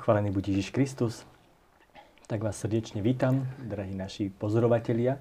Pochválený 0.00 0.32
buď 0.32 0.56
Ježiš 0.56 0.72
Kristus. 0.72 1.28
Tak 2.24 2.40
vás 2.40 2.56
srdečne 2.56 3.04
vítam, 3.04 3.44
drahí 3.60 3.92
naši 3.92 4.32
pozorovatelia 4.32 5.20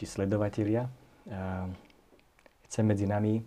či 0.00 0.08
sledovatelia. 0.08 0.88
Chcem 2.64 2.84
medzi 2.88 3.04
nami 3.04 3.44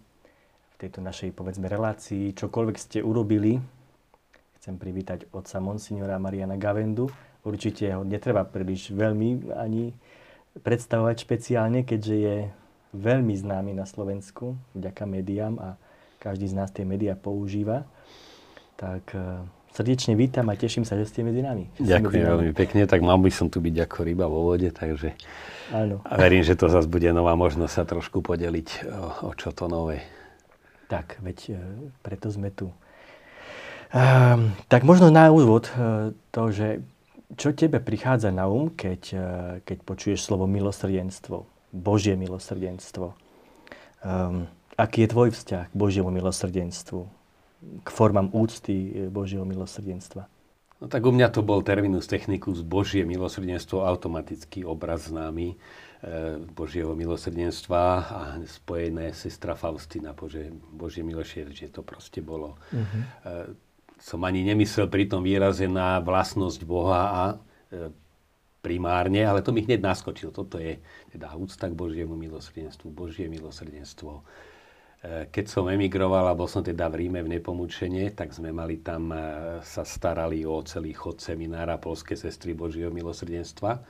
v 0.69 0.75
tejto 0.77 1.01
našej, 1.01 1.33
povedzme, 1.33 1.65
relácii, 1.65 2.37
čokoľvek 2.37 2.77
ste 2.77 3.01
urobili, 3.01 3.57
chcem 4.61 4.77
privítať 4.77 5.33
otca 5.33 5.57
Monsignora 5.57 6.21
Mariana 6.21 6.61
Gavendu. 6.61 7.09
Určite 7.41 7.97
ho 7.97 8.05
netreba 8.05 8.45
príliš 8.45 8.93
veľmi 8.93 9.49
ani 9.49 9.97
predstavovať 10.61 11.25
špeciálne, 11.25 11.81
keďže 11.89 12.15
je 12.21 12.37
veľmi 12.93 13.33
známy 13.33 13.73
na 13.73 13.89
Slovensku 13.89 14.53
vďaka 14.77 15.09
médiám 15.09 15.57
a 15.57 15.73
každý 16.21 16.45
z 16.45 16.53
nás 16.53 16.69
tie 16.69 16.85
médiá 16.85 17.17
používa. 17.17 17.89
Tak 18.77 19.09
Srdečne 19.75 20.15
vítam 20.15 20.47
a 20.47 20.55
teším 20.55 20.87
sa, 20.87 20.95
že 20.95 21.03
ste 21.03 21.19
medzi 21.19 21.43
nami. 21.43 21.67
Ďakujem 21.83 22.23
veľmi 22.23 22.51
pekne, 22.55 22.87
tak 22.87 23.03
mám 23.03 23.19
by 23.19 23.27
som 23.27 23.51
tu 23.51 23.59
byť 23.59 23.75
ako 23.83 23.97
ryba 24.07 24.23
vo 24.31 24.47
vode, 24.47 24.71
takže 24.71 25.11
Áno. 25.75 25.99
A 26.07 26.15
verím, 26.15 26.47
že 26.47 26.55
to 26.55 26.71
zase 26.71 26.87
bude 26.87 27.11
nová 27.11 27.35
možnosť 27.35 27.73
sa 27.73 27.83
trošku 27.83 28.23
podeliť 28.23 28.87
o, 28.87 29.27
o 29.27 29.31
čo 29.35 29.51
to 29.51 29.67
nové. 29.67 29.99
Tak, 30.87 31.19
veď 31.19 31.37
e, 31.51 31.53
preto 32.05 32.31
sme 32.31 32.55
tu. 32.55 32.69
Um, 33.91 34.55
tak 34.71 34.87
možno 34.87 35.11
na 35.11 35.27
úvod 35.33 35.67
e, 35.73 36.13
to, 36.29 36.55
že 36.55 36.79
čo 37.35 37.51
tebe 37.51 37.83
prichádza 37.83 38.29
na 38.29 38.47
um, 38.47 38.71
keď, 38.71 39.01
e, 39.11 39.27
keď 39.67 39.77
počuješ 39.83 40.23
slovo 40.23 40.47
milosrdenstvo, 40.47 41.49
Božie 41.75 42.15
milosrdenstvo. 42.15 43.17
Um, 44.05 44.47
aký 44.79 45.03
je 45.03 45.11
tvoj 45.11 45.29
vzťah 45.33 45.67
k 45.67 45.75
Božiemu 45.75 46.13
milosrdenstvu? 46.13 47.24
K 47.83 47.89
formám 47.89 48.29
úcty 48.33 48.73
e, 48.73 48.89
Božieho 49.09 49.45
milosrdenstva? 49.45 50.25
No 50.75 50.91
tak 50.91 51.07
u 51.07 51.11
mňa 51.15 51.31
to 51.31 51.39
bol 51.39 51.63
terminus 51.63 52.05
technicus 52.05 52.59
Božie 52.59 53.07
milosrdenstvo, 53.07 53.87
automatický 53.87 54.67
obraz 54.67 55.07
známy 55.07 55.53
e, 55.53 55.55
Božieho 56.51 56.93
milosrdenstva 56.93 57.81
a 58.05 58.21
spojené 58.43 59.15
sestra 59.15 59.55
Faustina, 59.55 60.11
Bože, 60.11 60.51
Božie 60.75 61.01
milosrdenstvo, 61.01 61.55
že 61.55 61.71
to 61.71 61.81
proste 61.81 62.19
bolo. 62.19 62.59
E, 62.73 63.55
som 63.95 64.19
ani 64.27 64.43
nemyslel 64.43 64.91
pri 64.91 65.07
tom 65.07 65.23
výraze 65.23 65.71
na 65.71 66.03
vlastnosť 66.03 66.61
Boha 66.67 67.01
a 67.07 67.23
primárne, 68.65 69.21
ale 69.21 69.45
to 69.45 69.53
mi 69.53 69.61
hneď 69.61 69.77
naskočil. 69.77 70.33
Toto 70.33 70.57
je 70.57 70.81
teda 71.13 71.37
úcta 71.37 71.69
k 71.69 71.77
Božiemu 71.77 72.17
milosrdenstvu, 72.17 72.89
Božie 72.89 73.29
milosrdenstvo 73.29 74.25
keď 75.05 75.45
som 75.45 75.69
emigroval 75.69 76.25
a 76.31 76.37
bol 76.37 76.49
som 76.49 76.65
teda 76.65 76.89
v 76.89 77.05
Ríme 77.05 77.21
v 77.21 77.37
Nepomučenie, 77.37 78.15
tak 78.15 78.33
sme 78.33 78.49
mali 78.49 78.81
tam, 78.81 79.11
e, 79.11 79.17
sa 79.61 79.83
starali 79.85 80.47
o 80.47 80.63
celý 80.65 80.95
chod 80.97 81.21
seminára 81.21 81.77
Polské 81.77 82.17
sestry 82.17 82.57
Božieho 82.57 82.89
milosrdenstva. 82.89 83.85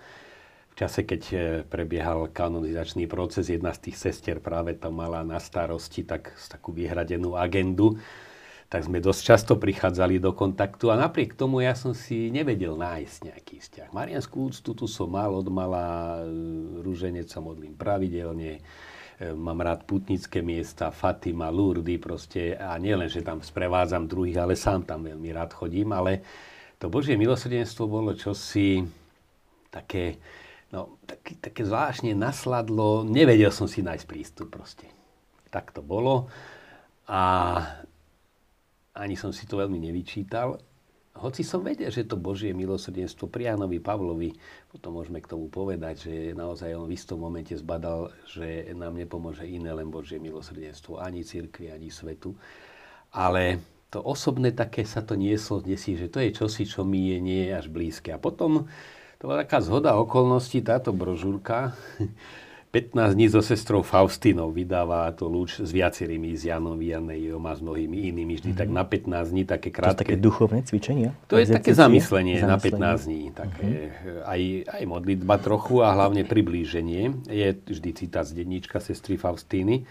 V 0.71 0.75
čase, 0.75 1.07
keď 1.07 1.21
e, 1.31 1.37
prebiehal 1.63 2.33
kanonizačný 2.35 3.07
proces, 3.07 3.47
jedna 3.47 3.71
z 3.71 3.89
tých 3.89 3.97
sestier 4.01 4.43
práve 4.43 4.75
tam 4.75 4.99
mala 4.99 5.23
na 5.23 5.39
starosti 5.39 6.03
tak, 6.03 6.35
takú 6.51 6.75
vyhradenú 6.75 7.39
agendu, 7.39 7.95
tak 8.67 8.83
sme 8.83 8.97
dosť 8.99 9.21
často 9.21 9.53
prichádzali 9.55 10.17
do 10.17 10.33
kontaktu 10.33 10.89
a 10.89 10.99
napriek 10.99 11.37
tomu 11.37 11.61
ja 11.61 11.77
som 11.77 11.93
si 11.93 12.33
nevedel 12.33 12.75
nájsť 12.75 13.17
nejaký 13.29 13.55
vzťah. 13.61 13.89
Marianskú 13.93 14.51
úctu 14.51 14.73
tu 14.73 14.89
som 14.89 15.07
mal 15.07 15.31
od 15.31 15.47
mala, 15.47 16.19
rúženec 16.81 17.29
sa 17.29 17.39
modlím 17.39 17.77
pravidelne, 17.77 18.59
mám 19.21 19.63
rád 19.63 19.87
putnické 19.87 20.43
miesta, 20.43 20.91
Fatima, 20.91 21.47
Lourdes 21.47 22.01
proste 22.03 22.59
a 22.59 22.75
nielen, 22.75 23.07
že 23.07 23.23
tam 23.23 23.39
sprevádzam 23.39 24.11
druhých, 24.11 24.43
ale 24.43 24.59
sám 24.59 24.83
tam 24.83 25.07
veľmi 25.07 25.29
rád 25.31 25.55
chodím, 25.55 25.95
ale 25.95 26.19
to 26.75 26.91
Božie 26.91 27.15
milosrdenstvo 27.15 27.87
bolo 27.87 28.11
čosi 28.11 28.83
také, 29.71 30.19
no, 30.75 30.99
také, 31.07 31.39
také 31.39 31.63
zvláštne 31.63 32.11
nasladlo, 32.11 33.07
nevedel 33.07 33.55
som 33.55 33.71
si 33.71 33.79
nájsť 33.79 34.05
prístup 34.07 34.51
proste. 34.51 34.87
Tak 35.47 35.71
to 35.71 35.79
bolo. 35.79 36.27
A 37.07 37.21
ani 38.95 39.15
som 39.15 39.31
si 39.31 39.47
to 39.47 39.63
veľmi 39.63 39.79
nevyčítal 39.79 40.59
hoci 41.15 41.47
som 41.47 41.63
vedel, 41.63 41.87
že 41.87 42.03
to 42.03 42.19
Božie 42.19 42.51
milosrdenstvo 42.51 43.31
pri 43.31 43.55
Jánovi 43.55 43.79
Pavlovi, 43.79 44.35
potom 44.67 44.99
môžeme 44.99 45.23
k 45.23 45.31
tomu 45.31 45.47
povedať, 45.47 46.11
že 46.11 46.15
naozaj 46.35 46.75
on 46.75 46.91
v 46.91 46.95
istom 46.99 47.23
momente 47.23 47.55
zbadal, 47.55 48.11
že 48.27 48.67
nám 48.75 48.99
nepomôže 48.99 49.47
iné 49.47 49.71
len 49.71 49.87
Božie 49.87 50.19
milosrdenstvo, 50.19 50.99
ani 50.99 51.23
cirkvi, 51.23 51.71
ani 51.71 51.87
svetu. 51.87 52.35
Ale 53.15 53.63
to 53.87 54.03
osobné 54.03 54.51
také 54.51 54.83
sa 54.83 54.99
to 54.99 55.15
nieslo 55.15 55.63
si, 55.63 55.95
že 55.95 56.11
to 56.11 56.19
je 56.19 56.35
čosi, 56.35 56.67
čo 56.67 56.83
mi 56.83 57.15
je 57.15 57.17
nie 57.23 57.47
až 57.47 57.71
blízke. 57.71 58.11
A 58.11 58.19
potom 58.19 58.67
to 59.15 59.31
bola 59.31 59.47
taká 59.47 59.63
zhoda 59.63 59.95
okolností, 59.95 60.59
táto 60.59 60.91
brožúrka, 60.91 61.71
15 62.75 63.15
dní 63.15 63.31
so 63.31 63.39
sestrou 63.39 63.87
Faustinou 63.87 64.51
vydáva 64.51 65.07
to 65.15 65.31
lúč 65.31 65.63
s 65.63 65.71
viacerými, 65.71 66.35
s 66.35 66.43
Janom 66.43 66.75
Vianejom 66.75 67.39
a 67.47 67.55
s 67.55 67.63
mnohými 67.63 68.11
inými, 68.11 68.35
vždy 68.35 68.51
mm-hmm. 68.51 68.59
tak 68.59 68.67
na 68.67 68.83
15 68.83 69.31
dní, 69.31 69.43
také 69.47 69.69
krátke. 69.71 69.95
To 69.95 69.95
je 69.95 70.03
také 70.03 70.17
duchovné 70.19 70.59
cvičenie? 70.67 71.07
To 71.31 71.39
je 71.39 71.47
také 71.55 71.71
zamyslenie, 71.71 72.43
zamyslenie 72.43 72.83
na 72.83 72.99
15 72.99 73.07
dní. 73.07 73.23
Také, 73.31 73.69
mm-hmm. 73.71 74.27
aj, 74.27 74.41
aj 74.75 74.83
modlitba 74.91 75.35
trochu 75.39 75.87
a 75.87 75.95
hlavne 75.95 76.27
priblíženie. 76.27 77.31
Je 77.31 77.47
vždy 77.55 77.89
citát 77.95 78.27
z 78.27 78.43
denníčka 78.43 78.83
sestry 78.83 79.15
Faustíny. 79.15 79.87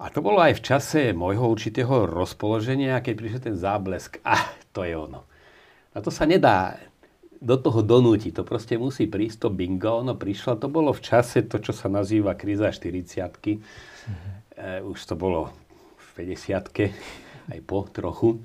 A 0.00 0.08
to 0.08 0.24
bolo 0.24 0.40
aj 0.40 0.56
v 0.56 0.64
čase 0.64 1.00
môjho 1.12 1.44
určitého 1.44 2.08
rozpoloženia, 2.08 3.04
keď 3.04 3.14
prišiel 3.20 3.40
ten 3.52 3.56
záblesk. 3.60 4.16
Ah, 4.24 4.48
to 4.72 4.80
je 4.80 4.96
ono. 4.96 5.28
A 5.92 6.00
to 6.00 6.08
sa 6.08 6.24
nedá 6.24 6.80
do 7.44 7.60
toho 7.60 7.84
donúti. 7.84 8.32
To 8.32 8.40
proste 8.40 8.80
musí 8.80 9.04
prísť, 9.04 9.46
to 9.46 9.48
bingo, 9.52 10.00
ono 10.00 10.16
prišlo. 10.16 10.56
To 10.56 10.72
bolo 10.72 10.96
v 10.96 11.04
čase 11.04 11.44
to, 11.44 11.60
čo 11.60 11.76
sa 11.76 11.92
nazýva 11.92 12.32
kríza 12.32 12.72
40 12.72 13.20
mm-hmm. 13.20 14.32
e, 14.56 14.80
Už 14.80 14.96
to 15.04 15.12
bolo 15.12 15.52
v 16.16 16.32
50 16.32 17.52
aj 17.52 17.60
po 17.68 17.84
trochu. 17.92 18.40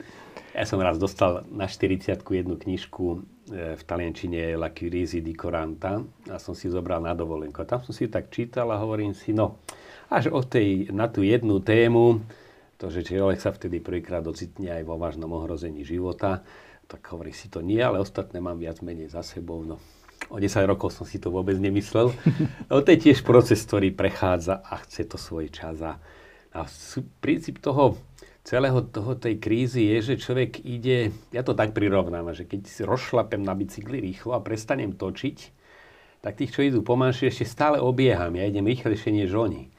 Ja 0.51 0.67
som 0.67 0.83
raz 0.83 0.99
dostal 0.99 1.47
na 1.47 1.71
40 1.71 2.19
jednu 2.19 2.59
knižku 2.59 3.05
e, 3.07 3.17
v 3.79 3.81
taliančine 3.87 4.59
La 4.59 4.75
Curisi 4.75 5.23
di 5.23 5.31
Coranta 5.31 6.03
a 6.27 6.35
som 6.35 6.51
si 6.51 6.67
zobral 6.67 6.99
na 6.99 7.15
dovolenku. 7.15 7.63
Tam 7.63 7.79
som 7.79 7.95
si 7.95 8.11
tak 8.11 8.27
čítal 8.27 8.67
a 8.67 8.81
hovorím 8.83 9.15
si, 9.15 9.31
no, 9.31 9.63
až 10.11 10.27
o 10.27 10.43
tej, 10.43 10.91
na 10.91 11.07
tú 11.07 11.23
jednu 11.23 11.63
tému, 11.63 12.19
to, 12.79 12.87
že 12.91 13.11
človek 13.11 13.39
sa 13.39 13.51
vtedy 13.55 13.83
prvýkrát 13.83 14.23
ocitne 14.23 14.71
aj 14.71 14.83
vo 14.87 14.95
vážnom 14.95 15.31
ohrození 15.35 15.83
života, 15.83 16.43
tak 16.89 17.05
hovorí 17.13 17.29
si 17.29 17.53
to 17.53 17.61
nie, 17.61 17.77
ale 17.77 18.01
ostatné 18.01 18.41
mám 18.41 18.57
viac 18.57 18.81
menej 18.81 19.13
za 19.13 19.21
sebou. 19.21 19.61
No, 19.61 19.77
o 20.33 20.41
10 20.41 20.65
rokov 20.65 20.97
som 20.97 21.05
si 21.05 21.21
to 21.21 21.29
vôbec 21.29 21.55
nemyslel. 21.61 22.09
No, 22.69 22.81
to 22.81 22.89
je 22.93 23.09
tiež 23.09 23.21
proces, 23.21 23.61
ktorý 23.61 23.93
prechádza 23.93 24.57
a 24.57 24.81
chce 24.81 25.05
to 25.05 25.17
svoj 25.21 25.53
čas. 25.53 25.77
A, 25.85 26.01
a 26.53 26.65
princíp 27.21 27.61
toho 27.61 27.97
celého 28.41 28.81
toho 28.89 29.13
tej 29.13 29.37
krízy 29.37 29.85
je, 29.93 30.13
že 30.13 30.21
človek 30.25 30.65
ide, 30.65 31.13
ja 31.29 31.45
to 31.45 31.53
tak 31.53 31.77
prirovnám, 31.77 32.33
že 32.33 32.49
keď 32.49 32.61
si 32.65 32.81
rozšlapem 32.81 33.45
na 33.45 33.53
bicykli 33.53 34.01
rýchlo 34.01 34.33
a 34.33 34.41
prestanem 34.41 34.97
točiť, 34.97 35.37
tak 36.19 36.35
tých, 36.35 36.51
čo 36.51 36.65
idú 36.65 36.81
pomalšie, 36.81 37.31
ešte 37.31 37.45
stále 37.47 37.77
obieham. 37.79 38.35
Ja 38.35 38.49
idem 38.49 38.67
rýchlejšie 38.67 39.13
než 39.13 39.31
oni. 39.37 39.71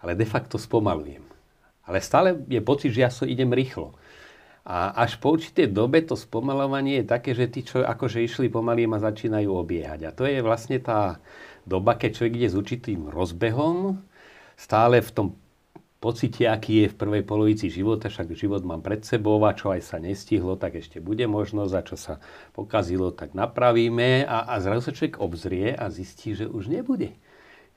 Ale 0.00 0.16
de 0.16 0.24
facto 0.24 0.56
spomalujem. 0.56 1.22
Ale 1.82 1.98
stále 2.00 2.46
je 2.48 2.62
pocit, 2.62 2.94
že 2.94 3.02
ja 3.04 3.10
so 3.10 3.26
idem 3.28 3.50
rýchlo. 3.50 3.92
A 4.62 4.94
až 4.94 5.18
po 5.18 5.34
určitej 5.34 5.74
dobe 5.74 5.98
to 6.06 6.14
spomalovanie 6.14 7.02
je 7.02 7.10
také, 7.10 7.34
že 7.34 7.50
tí, 7.50 7.66
čo 7.66 7.82
akože 7.82 8.22
išli 8.22 8.46
pomaly, 8.46 8.86
ma 8.86 9.02
začínajú 9.02 9.50
obiehať. 9.50 10.00
A 10.06 10.14
to 10.14 10.22
je 10.22 10.38
vlastne 10.38 10.78
tá 10.78 11.18
doba, 11.66 11.98
keď 11.98 12.10
človek 12.14 12.34
ide 12.38 12.48
s 12.50 12.58
určitým 12.58 13.10
rozbehom, 13.10 13.98
stále 14.54 15.02
v 15.02 15.10
tom 15.10 15.26
pocite, 15.98 16.46
aký 16.46 16.86
je 16.86 16.92
v 16.94 16.98
prvej 16.98 17.22
polovici 17.26 17.70
života, 17.70 18.06
však 18.10 18.34
život 18.38 18.62
mám 18.62 18.82
pred 18.82 19.02
sebou 19.02 19.38
a 19.46 19.54
čo 19.54 19.74
aj 19.74 19.82
sa 19.82 19.98
nestihlo, 20.02 20.54
tak 20.58 20.78
ešte 20.78 20.98
bude 20.98 21.26
možnosť 21.26 21.72
a 21.74 21.82
čo 21.86 21.96
sa 21.98 22.14
pokazilo, 22.54 23.10
tak 23.10 23.34
napravíme. 23.34 24.26
A, 24.26 24.46
a 24.46 24.54
zrazu 24.62 24.90
sa 24.90 24.94
človek 24.94 25.22
obzrie 25.22 25.74
a 25.74 25.90
zistí, 25.90 26.38
že 26.38 26.46
už 26.46 26.70
nebude 26.70 27.18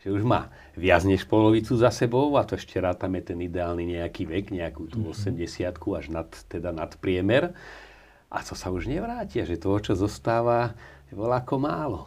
že 0.05 0.13
už 0.13 0.21
má 0.21 0.53
viac 0.77 1.01
než 1.01 1.25
polovicu 1.25 1.73
za 1.73 1.89
sebou 1.89 2.37
a 2.37 2.45
to 2.45 2.61
ešte 2.61 2.77
rátame 2.77 3.25
ten 3.25 3.41
ideálny 3.41 3.97
nejaký 3.97 4.29
vek, 4.29 4.53
nejakú 4.53 4.85
tú 4.85 5.01
80 5.09 5.33
mhm. 5.33 5.97
až 5.97 6.05
nad, 6.13 6.29
teda 6.45 6.69
nad 6.69 6.93
priemer. 7.01 7.57
A 8.29 8.45
to 8.45 8.53
sa 8.53 8.69
už 8.69 8.85
nevráti, 8.85 9.41
že 9.41 9.57
toho, 9.57 9.81
čo 9.81 9.97
zostáva, 9.97 10.77
je 11.09 11.17
ako 11.17 11.55
málo. 11.57 12.01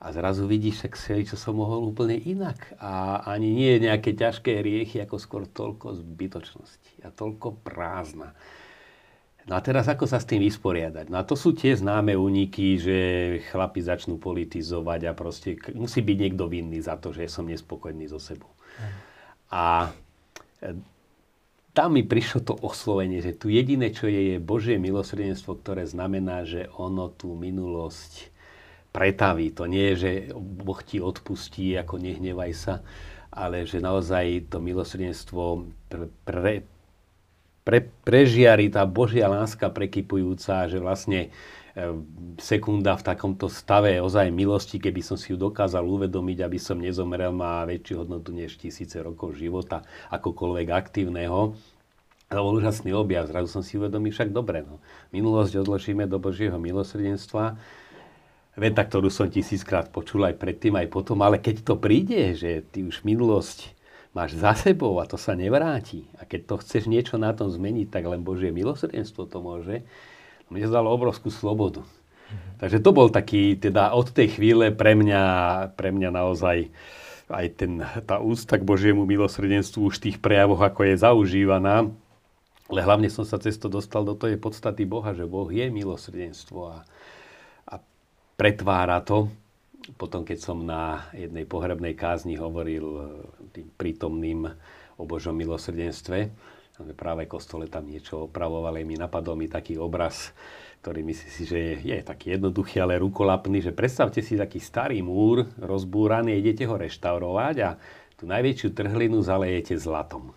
A 0.00 0.16
zrazu 0.16 0.48
vidíš, 0.48 0.88
tak 0.88 0.96
si, 0.96 1.28
čo 1.28 1.36
som 1.36 1.60
mohol 1.60 1.92
úplne 1.92 2.16
inak. 2.16 2.72
A 2.80 3.20
ani 3.28 3.52
nie 3.52 3.84
nejaké 3.84 4.16
ťažké 4.16 4.60
riechy, 4.64 5.00
ako 5.04 5.16
skôr 5.20 5.44
toľko 5.44 6.00
zbytočnosti 6.00 7.04
a 7.04 7.12
toľko 7.12 7.60
prázdna. 7.60 8.32
No 9.50 9.58
a 9.58 9.66
teraz 9.66 9.90
ako 9.90 10.06
sa 10.06 10.22
s 10.22 10.30
tým 10.30 10.46
vysporiadať? 10.46 11.10
No 11.10 11.18
a 11.18 11.26
to 11.26 11.34
sú 11.34 11.50
tie 11.50 11.74
známe 11.74 12.14
úniky, 12.14 12.78
že 12.78 12.98
chlapi 13.50 13.82
začnú 13.82 14.14
politizovať 14.22 15.10
a 15.10 15.12
proste 15.18 15.58
musí 15.74 16.06
byť 16.06 16.16
niekto 16.22 16.46
vinný 16.46 16.78
za 16.78 16.94
to, 16.94 17.10
že 17.10 17.26
som 17.26 17.50
nespokojný 17.50 18.06
so 18.06 18.22
sebou. 18.22 18.54
A 19.50 19.90
e, 20.62 20.78
tam 21.74 21.98
mi 21.98 22.06
prišlo 22.06 22.46
to 22.46 22.54
oslovenie, 22.62 23.18
že 23.18 23.34
tu 23.34 23.50
jediné, 23.50 23.90
čo 23.90 24.06
je, 24.06 24.34
je 24.34 24.36
Božie 24.38 24.78
milosrdenstvo, 24.78 25.58
ktoré 25.58 25.82
znamená, 25.82 26.46
že 26.46 26.70
ono 26.78 27.10
tú 27.10 27.34
minulosť 27.34 28.30
pretaví. 28.94 29.50
To 29.58 29.66
nie 29.66 29.94
je, 29.94 29.96
že 29.98 30.10
Boh 30.38 30.78
ti 30.78 31.02
odpustí, 31.02 31.74
ako 31.74 31.98
nehnevaj 31.98 32.52
sa, 32.54 32.74
ale 33.34 33.66
že 33.66 33.82
naozaj 33.82 34.46
to 34.46 34.62
milosrdenstvo 34.62 35.66
pre, 35.90 36.06
pre, 36.22 36.54
pre, 37.70 37.86
prežiari 38.02 38.66
tá 38.66 38.82
Božia 38.82 39.30
láska 39.30 39.70
prekypujúca, 39.70 40.66
že 40.66 40.82
vlastne 40.82 41.30
e, 41.78 41.94
sekunda 42.42 42.98
v 42.98 43.06
takomto 43.06 43.46
stave 43.46 44.02
ozaj 44.02 44.34
milosti, 44.34 44.82
keby 44.82 44.98
som 44.98 45.14
si 45.14 45.30
ju 45.30 45.38
dokázal 45.38 45.86
uvedomiť, 45.86 46.42
aby 46.42 46.58
som 46.58 46.82
nezomrel, 46.82 47.30
má 47.30 47.62
väčšiu 47.62 48.02
hodnotu 48.02 48.34
než 48.34 48.58
tisíce 48.58 48.98
rokov 48.98 49.38
života, 49.38 49.86
akokoľvek 50.10 50.66
aktívneho. 50.66 51.54
To 52.34 52.42
bol 52.42 52.58
úžasný 52.58 52.90
objav. 52.90 53.30
Zrazu 53.30 53.46
som 53.46 53.62
si 53.62 53.78
uvedomil, 53.78 54.10
však 54.10 54.34
dobre, 54.34 54.66
no. 54.66 54.82
Minulosť 55.14 55.62
odložíme 55.62 56.10
do 56.10 56.18
Božieho 56.18 56.58
milosrdenstva 56.58 57.54
veta, 58.58 58.82
ktorú 58.82 59.14
som 59.14 59.30
tisíckrát 59.30 59.94
počul 59.94 60.26
aj 60.26 60.42
predtým, 60.42 60.74
aj 60.74 60.90
potom, 60.90 61.22
ale 61.22 61.38
keď 61.38 61.62
to 61.62 61.74
príde, 61.78 62.34
že 62.34 62.66
ty 62.66 62.82
už 62.82 63.06
minulosť 63.06 63.78
máš 64.10 64.34
za 64.34 64.52
sebou 64.58 64.98
a 64.98 65.06
to 65.06 65.14
sa 65.14 65.38
nevráti 65.38 66.10
a 66.18 66.26
keď 66.26 66.40
to 66.50 66.54
chceš 66.62 66.90
niečo 66.90 67.16
na 67.18 67.30
tom 67.30 67.46
zmeniť, 67.46 67.88
tak 67.90 68.06
len 68.06 68.26
Božie 68.26 68.50
milosrdenstvo 68.50 69.30
to 69.30 69.38
môže, 69.38 69.86
mne 70.50 70.66
dalo 70.66 70.90
obrovskú 70.90 71.30
slobodu. 71.30 71.86
Mm-hmm. 71.86 72.54
Takže 72.58 72.78
to 72.82 72.90
bol 72.90 73.08
taký, 73.10 73.54
teda 73.54 73.94
od 73.94 74.10
tej 74.10 74.38
chvíle 74.38 74.74
pre 74.74 74.98
mňa, 74.98 75.22
pre 75.78 75.94
mňa 75.94 76.10
naozaj 76.10 76.70
aj 77.30 77.46
ten, 77.54 77.78
tá 78.02 78.18
ústa 78.18 78.58
k 78.58 78.66
Božiemu 78.66 79.06
milosrdenstvu 79.06 79.86
už 79.86 80.02
v 80.02 80.04
tých 80.10 80.18
prejavoch, 80.18 80.58
ako 80.58 80.90
je 80.90 80.94
zaužívaná, 80.98 81.86
ale 82.66 82.80
hlavne 82.82 83.06
som 83.06 83.22
sa 83.22 83.38
cez 83.38 83.54
to 83.58 83.70
dostal 83.70 84.02
do 84.02 84.18
tej 84.18 84.38
podstaty 84.38 84.82
Boha, 84.82 85.14
že 85.14 85.26
Boh 85.30 85.46
je 85.46 85.70
milosrdenstvo 85.70 86.58
a, 86.74 86.82
pretvára 88.40 89.04
to. 89.04 89.28
Potom, 89.96 90.22
keď 90.22 90.38
som 90.38 90.62
na 90.62 91.10
jednej 91.16 91.46
pohrebnej 91.46 91.96
kázni 91.98 92.38
hovoril 92.38 92.86
e, 92.86 93.02
tým 93.54 93.66
prítomným 93.74 94.46
o 95.00 95.02
Božom 95.08 95.34
milosrdenstve, 95.34 96.30
práve 96.96 97.28
kostole 97.28 97.68
tam 97.68 97.84
niečo 97.84 98.30
opravovali, 98.30 98.88
mi 98.88 98.96
napadol 98.96 99.36
mi 99.36 99.52
taký 99.52 99.76
obraz, 99.76 100.32
ktorý 100.80 101.04
myslím 101.04 101.32
si, 101.32 101.42
že 101.44 101.58
je, 101.60 101.74
je 101.92 101.98
taký 102.00 102.40
jednoduchý, 102.40 102.80
ale 102.80 102.96
rukolapný, 102.96 103.60
že 103.60 103.76
predstavte 103.76 104.24
si 104.24 104.40
taký 104.40 104.56
starý 104.56 105.04
múr 105.04 105.44
rozbúraný, 105.60 106.40
idete 106.40 106.64
ho 106.64 106.80
reštaurovať 106.80 107.56
a 107.60 107.76
tú 108.16 108.24
najväčšiu 108.24 108.68
trhlinu 108.72 109.20
zalejete 109.20 109.76
zlatom. 109.76 110.32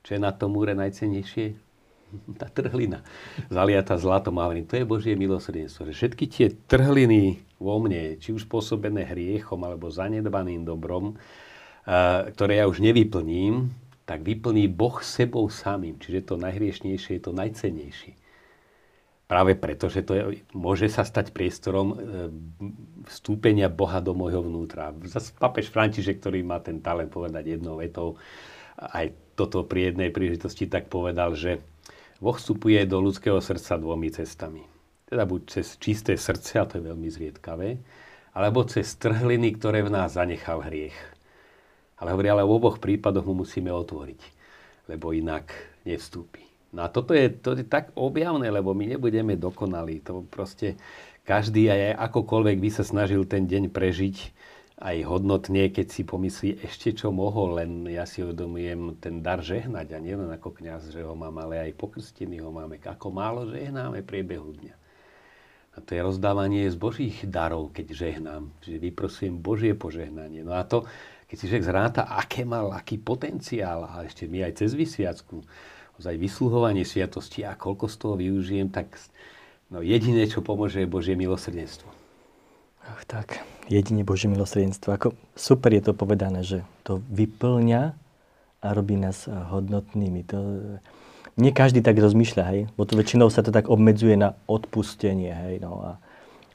Čo 0.00 0.16
je 0.16 0.20
na 0.24 0.32
tom 0.32 0.56
múre 0.56 0.72
najcennejšie? 0.72 1.67
tá 2.40 2.48
trhlina 2.48 3.04
zaliata 3.52 3.96
zlatom. 4.00 4.38
A 4.40 4.50
to 4.64 4.76
je 4.76 4.84
Božie 4.88 5.14
milosrdenstvo. 5.14 5.88
Že 5.90 5.94
všetky 5.94 6.24
tie 6.28 6.46
trhliny 6.68 7.42
vo 7.58 7.78
mne, 7.82 8.16
či 8.18 8.32
už 8.32 8.46
spôsobené 8.46 9.04
hriechom 9.08 9.58
alebo 9.64 9.90
zanedbaným 9.90 10.62
dobrom, 10.62 11.18
ktoré 12.34 12.60
ja 12.60 12.66
už 12.68 12.84
nevyplním, 12.84 13.72
tak 14.08 14.24
vyplní 14.24 14.72
Boh 14.72 15.00
sebou 15.04 15.48
samým. 15.52 16.00
Čiže 16.00 16.32
to 16.32 16.34
najhriešnejšie 16.40 17.20
je 17.20 17.22
to 17.22 17.32
najcennejšie. 17.36 18.12
Práve 19.28 19.52
preto, 19.60 19.92
že 19.92 20.00
to 20.00 20.12
je, 20.16 20.22
môže 20.56 20.88
sa 20.88 21.04
stať 21.04 21.36
priestorom 21.36 21.92
e, 21.92 21.96
vstúpenia 23.12 23.68
Boha 23.68 24.00
do 24.00 24.16
môjho 24.16 24.40
vnútra. 24.40 24.96
Zas 25.04 25.36
papež 25.36 25.68
František, 25.68 26.24
ktorý 26.24 26.40
má 26.40 26.56
ten 26.64 26.80
talent 26.80 27.12
povedať 27.12 27.60
jednou 27.60 27.76
vetou, 27.76 28.16
aj 28.80 29.12
toto 29.36 29.68
pri 29.68 29.92
jednej 29.92 30.08
príležitosti 30.08 30.64
tak 30.64 30.88
povedal, 30.88 31.36
že 31.36 31.60
Boh 32.18 32.34
vstupuje 32.34 32.82
do 32.86 32.98
ľudského 32.98 33.38
srdca 33.38 33.78
dvomi 33.78 34.10
cestami. 34.10 34.66
Teda 35.06 35.24
buď 35.24 35.40
cez 35.48 35.78
čisté 35.78 36.18
srdce, 36.18 36.58
a 36.58 36.66
to 36.66 36.82
je 36.82 36.88
veľmi 36.90 37.08
zriedkavé, 37.08 37.78
alebo 38.34 38.66
cez 38.66 38.98
trhliny, 38.98 39.54
ktoré 39.56 39.86
v 39.86 39.94
nás 39.94 40.18
zanechal 40.18 40.60
hriech. 40.66 40.98
Ale 41.98 42.14
hovorí, 42.14 42.28
ale 42.30 42.44
v 42.44 42.54
oboch 42.54 42.78
prípadoch 42.78 43.26
mu 43.26 43.42
musíme 43.42 43.70
otvoriť, 43.70 44.20
lebo 44.90 45.14
inak 45.14 45.50
nevstúpi. 45.86 46.44
No 46.74 46.84
a 46.84 46.92
toto 46.92 47.16
je, 47.16 47.32
to 47.32 47.56
je 47.56 47.64
tak 47.64 47.96
objavné, 47.96 48.52
lebo 48.52 48.76
my 48.76 48.98
nebudeme 48.98 49.38
dokonalí. 49.40 50.04
To 50.04 50.20
proste 50.28 50.76
každý 51.24 51.72
aj 51.72 51.96
akokoľvek 52.12 52.56
by 52.60 52.70
sa 52.70 52.84
snažil 52.84 53.24
ten 53.24 53.48
deň 53.48 53.72
prežiť, 53.72 54.16
aj 54.78 54.96
hodnotne, 55.10 55.74
keď 55.74 55.86
si 55.90 56.06
pomyslí 56.06 56.62
ešte 56.62 56.94
čo 56.94 57.10
mohol, 57.10 57.58
len 57.58 57.82
ja 57.90 58.06
si 58.06 58.22
uvedomujem 58.22 59.02
ten 59.02 59.18
dar 59.26 59.42
žehnať 59.42 59.90
a 59.90 59.98
nielen 59.98 60.30
ako 60.30 60.54
kňaz, 60.54 60.94
že 60.94 61.02
ho 61.02 61.18
mám, 61.18 61.34
ale 61.42 61.58
aj 61.66 61.74
pokrstiny 61.74 62.38
ho 62.38 62.54
máme. 62.54 62.78
Ako 62.78 63.10
málo 63.10 63.50
žehnáme 63.50 64.06
priebehu 64.06 64.54
dňa. 64.54 64.74
A 65.74 65.82
to 65.82 65.94
je 65.94 66.02
rozdávanie 66.02 66.70
z 66.70 66.78
Božích 66.78 67.26
darov, 67.26 67.74
keď 67.74 67.90
žehnám. 67.90 68.50
Čiže 68.62 68.78
vyprosím 68.78 69.42
Božie 69.42 69.74
požehnanie. 69.74 70.46
No 70.46 70.54
a 70.54 70.62
to, 70.62 70.86
keď 71.26 71.36
si 71.38 71.46
človek 71.50 71.66
zráta, 71.66 72.02
aké 72.14 72.46
mal, 72.46 72.70
aký 72.70 73.02
potenciál, 73.02 73.82
a 73.82 74.06
ešte 74.06 74.30
my 74.30 74.46
aj 74.46 74.62
cez 74.62 74.78
vysviacku, 74.78 75.42
ozaj 75.98 76.14
vysluhovanie 76.14 76.86
sviatosti 76.86 77.42
a 77.42 77.58
koľko 77.58 77.90
z 77.90 77.96
toho 77.98 78.14
využijem, 78.14 78.70
tak 78.70 78.94
no, 79.74 79.82
jediné, 79.82 80.30
čo 80.30 80.38
pomôže, 80.38 80.82
je 80.82 80.90
Božie 80.90 81.18
milosrdenstvo. 81.18 81.97
Ach, 82.88 83.02
tak 83.04 83.44
jedine 83.68 84.02
Božie 84.02 84.32
milosrdenstvo. 84.32 84.88
Ako 84.96 85.08
super 85.36 85.70
je 85.76 85.82
to 85.84 85.92
povedané, 85.92 86.40
že 86.40 86.64
to 86.82 87.04
vyplňa 87.12 87.92
a 88.58 88.66
robí 88.72 88.96
nás 88.96 89.28
hodnotnými. 89.28 90.24
To, 90.32 90.38
nie 91.38 91.54
každý 91.54 91.84
tak 91.84 92.00
rozmýšľa, 92.00 92.44
hej? 92.50 92.60
Bo 92.74 92.88
to 92.88 92.98
väčšinou 92.98 93.30
sa 93.30 93.44
to 93.44 93.54
tak 93.54 93.70
obmedzuje 93.70 94.18
na 94.18 94.34
odpustenie, 94.50 95.30
hej? 95.30 95.62
No 95.62 95.84
a 95.84 95.90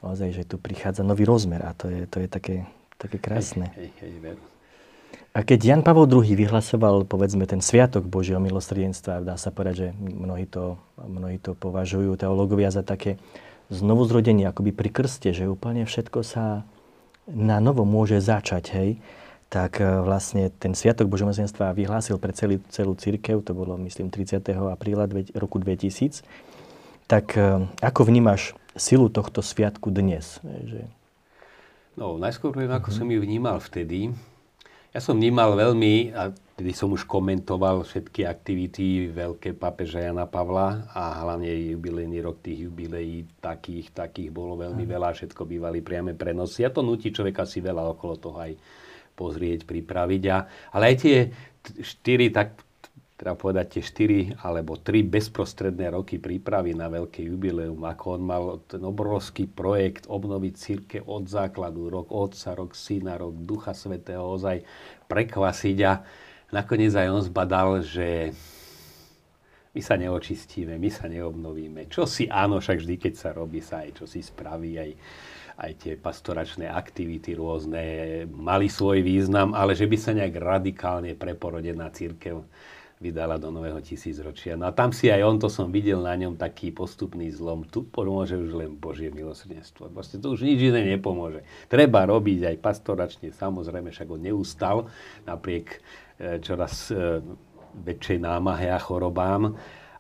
naozaj, 0.04 0.36
že 0.36 0.44
tu 0.44 0.60
prichádza 0.60 1.06
nový 1.06 1.24
rozmer 1.24 1.64
a 1.64 1.72
to 1.72 1.88
je, 1.88 2.04
to 2.10 2.20
je 2.20 2.28
také, 2.28 2.56
také 3.00 3.22
krásne. 3.22 3.72
Hej, 3.78 3.94
hej, 4.04 4.14
hej, 4.20 4.36
a 5.34 5.42
keď 5.42 5.60
Jan 5.66 5.82
Pavel 5.82 6.06
II 6.06 6.38
vyhlasoval, 6.38 7.10
povedzme, 7.10 7.50
ten 7.50 7.58
sviatok 7.58 8.06
Božieho 8.06 8.38
milosrdenstva, 8.38 9.26
dá 9.26 9.34
sa 9.34 9.50
povedať, 9.50 9.76
že 9.76 9.88
mnohí 9.98 10.46
to, 10.46 10.78
mnohí 11.02 11.42
to 11.42 11.58
považujú 11.58 12.14
teológovia 12.22 12.70
za 12.70 12.86
také 12.86 13.18
znovuzrodenie, 13.74 14.46
akoby 14.46 14.72
pri 14.72 14.90
krste, 14.94 15.34
že 15.34 15.50
úplne 15.50 15.84
všetko 15.90 16.22
sa 16.22 16.64
na 17.26 17.58
novo 17.58 17.88
môže 17.88 18.22
začať, 18.22 18.66
hej, 18.78 18.90
tak 19.54 19.78
e, 19.82 19.86
vlastne 20.02 20.50
ten 20.50 20.74
Sviatok 20.74 21.10
Božomilosrdenstva 21.10 21.78
vyhlásil 21.78 22.18
pre 22.18 22.34
celý, 22.34 22.58
celú 22.74 22.98
církev, 22.98 23.46
to 23.46 23.54
bolo 23.54 23.78
myslím 23.86 24.10
30. 24.10 24.42
apríla 24.50 25.06
roku 25.38 25.62
2000. 25.62 26.26
Tak 27.06 27.26
e, 27.38 27.70
ako 27.82 28.02
vnímaš 28.10 28.58
silu 28.74 29.14
tohto 29.14 29.46
sviatku 29.46 29.94
dnes? 29.94 30.42
Že... 30.42 30.90
No, 31.94 32.18
najskôr 32.18 32.50
poviem, 32.50 32.74
ako 32.74 32.90
uh-huh. 32.90 33.00
som 33.06 33.08
ju 33.14 33.20
vnímal 33.22 33.62
vtedy. 33.62 34.10
Ja 34.90 35.00
som 35.02 35.22
vnímal 35.22 35.54
veľmi, 35.54 36.14
a 36.18 36.34
tedy 36.54 36.72
som 36.72 36.94
už 36.94 37.10
komentoval 37.10 37.82
všetky 37.82 38.30
aktivity 38.30 39.10
veľké 39.10 39.58
papeža 39.58 40.06
Jana 40.06 40.30
Pavla 40.30 40.86
a 40.94 41.26
hlavne 41.26 41.50
jubilejný 41.50 42.22
rok 42.22 42.46
tých 42.46 42.70
jubilejí 42.70 43.42
takých, 43.42 43.90
takých 43.90 44.30
bolo 44.30 44.62
veľmi 44.62 44.86
veľa, 44.86 45.18
všetko 45.18 45.50
bývali 45.50 45.82
priame 45.82 46.14
prenosy. 46.14 46.62
A 46.62 46.70
to 46.70 46.86
nutí 46.86 47.10
človeka 47.10 47.50
si 47.50 47.58
veľa 47.58 47.98
okolo 47.98 48.14
toho 48.22 48.38
aj 48.38 48.54
pozrieť, 49.18 49.66
pripraviť. 49.66 50.24
A, 50.30 50.38
ale 50.78 50.84
aj 50.94 50.96
tie 51.02 51.18
štyri, 51.82 52.30
tak 52.30 52.62
treba 53.18 53.34
povedať 53.34 53.78
tie 53.78 53.84
štyri 53.86 54.20
alebo 54.46 54.78
tri 54.78 55.02
bezprostredné 55.02 55.90
roky 55.90 56.22
prípravy 56.22 56.78
na 56.78 56.86
veľké 56.86 57.34
jubileum, 57.34 57.82
ako 57.82 58.06
on 58.20 58.22
mal 58.22 58.44
ten 58.70 58.82
obrovský 58.86 59.50
projekt 59.50 60.06
obnoviť 60.06 60.54
círke 60.54 60.98
od 61.02 61.26
základu, 61.26 61.90
rok 61.90 62.14
Otca, 62.14 62.54
rok 62.54 62.78
Syna, 62.78 63.18
rok 63.18 63.42
Ducha 63.42 63.74
Svetého, 63.74 64.22
ozaj 64.22 64.62
prekvasiť 65.10 65.78
a 65.82 65.94
nakoniec 66.54 66.94
aj 66.94 67.10
on 67.10 67.22
zbadal, 67.26 67.82
že 67.82 68.30
my 69.74 69.82
sa 69.82 69.98
neočistíme, 69.98 70.78
my 70.78 70.90
sa 70.94 71.10
neobnovíme. 71.10 71.90
Čo 71.90 72.06
si 72.06 72.30
áno, 72.30 72.62
však 72.62 72.78
vždy, 72.78 72.96
keď 73.02 73.14
sa 73.18 73.30
robí, 73.34 73.58
sa 73.58 73.82
aj 73.82 73.98
čo 73.98 74.06
si 74.06 74.22
spraví, 74.22 74.78
aj, 74.78 74.92
aj 75.58 75.72
tie 75.82 75.94
pastoračné 75.98 76.70
aktivity 76.70 77.34
rôzne 77.34 77.84
mali 78.30 78.70
svoj 78.70 79.02
význam, 79.02 79.58
ale 79.58 79.74
že 79.74 79.90
by 79.90 79.98
sa 79.98 80.14
nejak 80.14 80.38
radikálne 80.38 81.18
preporodená 81.18 81.90
církev 81.90 82.46
vydala 83.04 83.36
do 83.36 83.52
nového 83.52 83.84
tisícročia. 83.84 84.56
No 84.56 84.70
a 84.70 84.72
tam 84.72 84.96
si 84.96 85.12
aj 85.12 85.22
on, 85.28 85.36
to 85.36 85.52
som 85.52 85.68
videl 85.68 86.00
na 86.00 86.16
ňom 86.16 86.40
taký 86.40 86.72
postupný 86.72 87.28
zlom. 87.36 87.68
Tu 87.68 87.84
pomôže 87.84 88.40
už 88.40 88.56
len 88.56 88.72
Božie 88.80 89.12
milosrdenstvo. 89.12 89.92
Vlastne 89.92 90.24
to 90.24 90.32
už 90.32 90.48
nič 90.48 90.72
iné 90.72 90.96
nepomôže. 90.96 91.44
Treba 91.68 92.08
robiť 92.08 92.56
aj 92.56 92.56
pastoračne, 92.64 93.36
samozrejme, 93.36 93.92
však 93.92 94.08
on 94.08 94.22
neustal 94.24 94.78
napriek 95.28 95.84
čoraz 96.40 96.90
e, 96.94 97.20
väčšej 97.74 98.20
námahe 98.22 98.70
a 98.70 98.80
chorobám, 98.80 99.54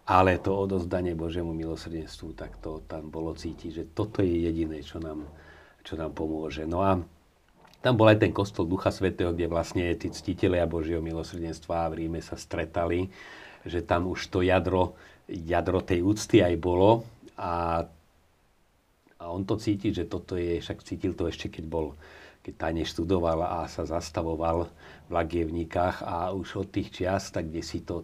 ale 0.03 0.39
to 0.39 0.51
odozdanie 0.51 1.15
Božiemu 1.15 1.55
milosrdenstvu, 1.55 2.35
tak 2.35 2.59
to 2.59 2.83
tam 2.85 3.07
bolo 3.07 3.33
cítiť, 3.33 3.69
že 3.71 3.83
toto 3.95 4.19
je 4.19 4.45
jediné, 4.47 4.83
čo 4.83 4.99
nám, 4.99 5.25
čo 5.81 5.95
nám 5.95 6.11
pomôže. 6.11 6.67
No 6.67 6.83
a 6.83 6.99
tam 7.83 7.93
bol 7.99 8.07
aj 8.07 8.23
ten 8.23 8.31
kostol 8.31 8.67
Ducha 8.67 8.91
Svetého, 8.91 9.35
kde 9.35 9.51
vlastne 9.51 9.91
tí 9.99 10.07
ctitelia 10.11 10.63
Božieho 10.67 11.03
milosrdenstva 11.03 11.91
v 11.91 12.07
Ríme 12.07 12.19
sa 12.23 12.39
stretali 12.39 13.11
že 13.65 13.81
tam 13.83 14.11
už 14.11 14.27
to 14.27 14.43
jadro, 14.43 14.95
jadro 15.27 15.79
tej 15.79 16.03
úcty 16.03 16.43
aj 16.43 16.55
bolo 16.59 17.07
a, 17.39 17.83
a 19.19 19.23
on 19.31 19.47
to 19.47 19.55
cíti, 19.55 19.95
že 19.95 20.07
toto 20.07 20.35
je, 20.35 20.59
však 20.59 20.83
cítil 20.83 21.15
to 21.15 21.31
ešte 21.31 21.47
keď 21.47 21.65
bol 21.67 21.95
keď 22.43 22.53
tajne 22.59 22.83
študoval 22.83 23.39
a 23.39 23.71
sa 23.71 23.87
zastavoval 23.87 24.67
v 25.07 25.11
Lagievnikách 25.15 26.03
a 26.03 26.35
už 26.35 26.67
od 26.67 26.69
tých 26.69 26.91
čias, 26.91 27.31
tak 27.31 27.47
kde 27.47 27.63
si 27.63 27.87
to, 27.87 28.03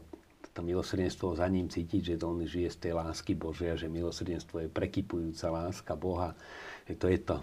to 0.56 0.64
milosrdenstvo 0.64 1.36
za 1.36 1.44
ním 1.52 1.68
cítiť, 1.68 2.16
že 2.16 2.24
on 2.24 2.48
žije 2.48 2.72
z 2.72 2.78
tej 2.88 2.94
lásky 2.96 3.36
Božia, 3.36 3.76
že 3.76 3.92
milosrdenstvo 3.92 4.64
je 4.64 4.70
prekypujúca 4.72 5.52
láska 5.52 5.94
Boha. 6.00 6.40
Že 6.88 6.94
to 6.96 7.06
je 7.12 7.20
to 7.20 7.38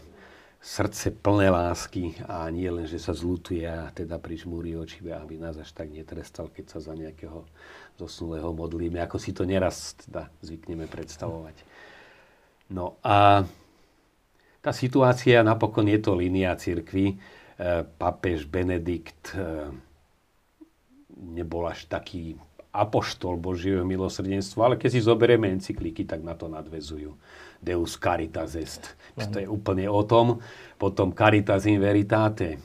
srdce 0.67 1.12
plné 1.21 1.53
lásky 1.53 2.17
a 2.25 2.49
nie 2.49 2.67
len, 2.73 2.88
že 2.88 2.97
sa 2.97 3.12
zlutuje 3.12 3.62
a 3.69 3.93
teda 3.93 4.17
prižmúri 4.17 4.75
oči, 4.75 5.05
aby 5.05 5.37
nás 5.37 5.61
až 5.61 5.71
tak 5.76 5.93
netrestal, 5.93 6.49
keď 6.49 6.75
sa 6.75 6.79
za 6.81 6.97
nejakého 6.97 7.45
zosnulého 8.00 8.50
modlíme, 8.57 8.99
ako 9.05 9.21
si 9.21 9.37
to 9.37 9.45
neraz 9.45 9.95
teda 10.00 10.33
zvykneme 10.41 10.88
predstavovať. 10.88 11.61
No 12.73 12.99
a 13.05 13.45
tá 14.66 14.75
situácia, 14.75 15.46
napokon 15.46 15.87
je 15.87 16.02
to 16.02 16.18
línia 16.18 16.50
cirkvi. 16.58 17.14
E, 17.14 17.16
papež 17.87 18.50
Benedikt 18.50 19.30
e, 19.38 19.70
nebol 21.14 21.70
až 21.70 21.87
taký 21.87 22.35
apoštol 22.75 23.38
Božieho 23.38 23.87
milosrdenstva, 23.87 24.66
ale 24.66 24.76
keď 24.76 24.90
si 24.90 25.06
zoberieme 25.06 25.54
encykliky, 25.54 26.02
tak 26.02 26.26
na 26.26 26.35
to 26.35 26.50
nadvezujú. 26.50 27.14
Deus 27.62 27.94
caritas 27.94 28.58
est. 28.58 28.99
To 29.14 29.38
je 29.38 29.46
úplne 29.46 29.87
o 29.87 30.02
tom. 30.02 30.42
Potom 30.76 31.14
Caritas 31.14 31.64
in 31.70 31.80
veritate. 31.80 32.58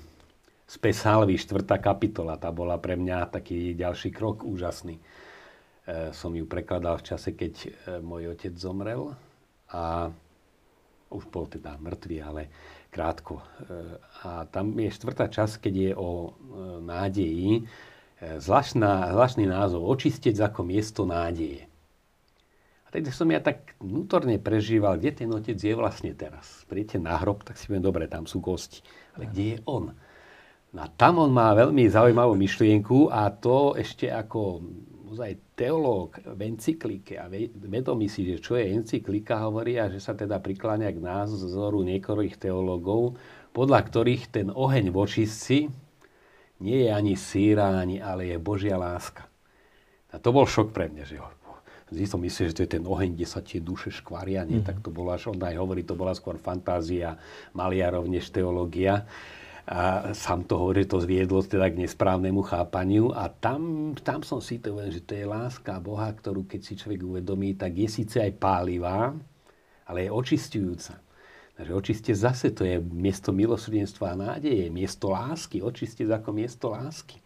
Spe 0.67 0.91
salvi, 0.91 1.37
štvrtá 1.37 1.79
kapitola. 1.79 2.35
Tá 2.35 2.49
bola 2.51 2.81
pre 2.81 2.97
mňa 2.97 3.39
taký 3.39 3.77
ďalší 3.77 4.09
krok 4.09 4.41
úžasný. 4.41 4.97
E, 4.97 5.01
som 6.17 6.33
ju 6.33 6.49
prekladal 6.49 6.97
v 6.97 7.05
čase, 7.13 7.37
keď 7.37 7.53
môj 8.01 8.33
otec 8.33 8.57
zomrel. 8.57 9.13
A 9.71 10.11
už 11.11 11.27
bol 11.27 11.45
teda 11.45 11.75
mŕtvý, 11.77 12.17
ale 12.23 12.47
krátko. 12.89 13.39
E, 13.39 13.43
a 14.23 14.47
tam 14.47 14.71
je 14.79 14.89
štvrtá 14.91 15.27
časť, 15.27 15.67
keď 15.67 15.73
je 15.75 15.91
o 15.95 16.09
e, 16.09 16.29
nádeji, 16.83 17.51
e, 17.59 17.61
zvláštna, 18.39 19.11
zvláštny 19.11 19.45
názov, 19.47 19.83
očistieť 19.85 20.51
ako 20.51 20.63
miesto 20.63 21.03
nádeje. 21.03 21.67
A 22.83 22.87
teď 22.91 23.11
som 23.15 23.27
ja 23.31 23.39
tak 23.39 23.75
vnútorne 23.79 24.35
prežíval, 24.39 24.99
kde 24.99 25.23
ten 25.23 25.29
otec 25.31 25.55
je 25.55 25.75
vlastne 25.75 26.11
teraz. 26.11 26.67
Príjete 26.67 26.99
na 26.99 27.15
hrob, 27.19 27.47
tak 27.47 27.55
si 27.55 27.71
poviem, 27.71 27.87
dobre, 27.87 28.03
tam 28.11 28.27
sú 28.27 28.43
kosti. 28.43 28.83
Ale 29.15 29.31
kde 29.31 29.43
je 29.43 29.57
on? 29.63 29.95
No 30.71 30.79
a 30.83 30.87
tam 30.87 31.19
on 31.19 31.31
má 31.31 31.51
veľmi 31.51 31.87
zaujímavú 31.91 32.35
myšlienku 32.35 33.11
a 33.11 33.27
to 33.27 33.75
ešte 33.75 34.07
ako 34.07 34.63
ozaj 35.11 35.59
teológ 35.59 36.15
v 36.23 36.55
encyklike 36.55 37.19
a 37.19 37.27
vedomí 37.67 38.07
si, 38.07 38.23
že 38.23 38.39
čo 38.39 38.55
je 38.55 38.71
encyklika, 38.71 39.43
hovorí 39.43 39.75
a 39.75 39.91
že 39.91 39.99
sa 39.99 40.15
teda 40.15 40.39
prikláňa 40.39 40.87
k 40.95 41.03
názoru 41.03 41.83
niekoľkých 41.83 42.39
teológov, 42.39 43.19
podľa 43.51 43.79
ktorých 43.91 44.31
ten 44.31 44.47
oheň 44.47 44.87
v 44.87 44.97
očistci 44.97 45.57
nie 46.63 46.87
je 46.87 46.89
ani 46.95 47.19
síra, 47.19 47.75
ani, 47.75 47.99
ale 47.99 48.31
je 48.31 48.37
Božia 48.39 48.79
láska. 48.79 49.27
A 50.11 50.19
to 50.19 50.31
bol 50.31 50.47
šok 50.47 50.71
pre 50.71 50.87
mňa, 50.87 51.03
že 51.03 51.19
Vždy 51.91 52.07
som 52.07 52.23
myslel, 52.23 52.55
že 52.55 52.55
to 52.55 52.63
je 52.63 52.75
ten 52.79 52.85
oheň, 52.87 53.19
kde 53.19 53.27
sa 53.27 53.43
tie 53.43 53.59
duše 53.59 53.91
škvaria, 53.91 54.47
nie? 54.47 54.63
Mm. 54.63 54.65
Tak 54.65 54.79
to 54.79 54.95
bola, 54.95 55.19
až 55.19 55.27
on 55.27 55.35
aj 55.35 55.59
hovorí, 55.59 55.83
to 55.83 55.91
bola 55.91 56.15
skôr 56.15 56.39
fantázia 56.39 57.19
maliarov 57.51 58.07
než 58.07 58.31
teológia 58.31 59.03
a 59.69 60.09
sám 60.17 60.49
to 60.49 60.57
hovorí, 60.57 60.89
to 60.89 60.97
zviedlo 60.97 61.45
teda 61.45 61.69
k 61.69 61.85
nesprávnemu 61.85 62.41
chápaniu 62.41 63.13
a 63.13 63.29
tam, 63.29 63.93
tam 63.93 64.25
som 64.25 64.41
si 64.41 64.57
to 64.57 64.73
uvedomil, 64.73 64.97
že 64.97 65.05
to 65.05 65.13
je 65.13 65.25
láska 65.29 65.77
Boha, 65.77 66.09
ktorú 66.09 66.49
keď 66.49 66.61
si 66.65 66.73
človek 66.73 67.01
uvedomí, 67.05 67.53
tak 67.53 67.77
je 67.77 67.89
síce 67.89 68.17
aj 68.17 68.41
pálivá, 68.41 69.13
ale 69.85 70.07
je 70.07 70.09
očistujúca. 70.09 70.97
Takže 71.61 71.77
očiste 71.77 72.11
zase 72.17 72.49
to 72.57 72.65
je 72.65 72.81
miesto 72.81 73.29
milosrdenstva 73.29 74.17
a 74.17 74.19
nádeje, 74.19 74.73
miesto 74.73 75.13
lásky, 75.13 75.61
očiste 75.61 76.09
ako 76.09 76.33
miesto 76.33 76.73
lásky. 76.73 77.21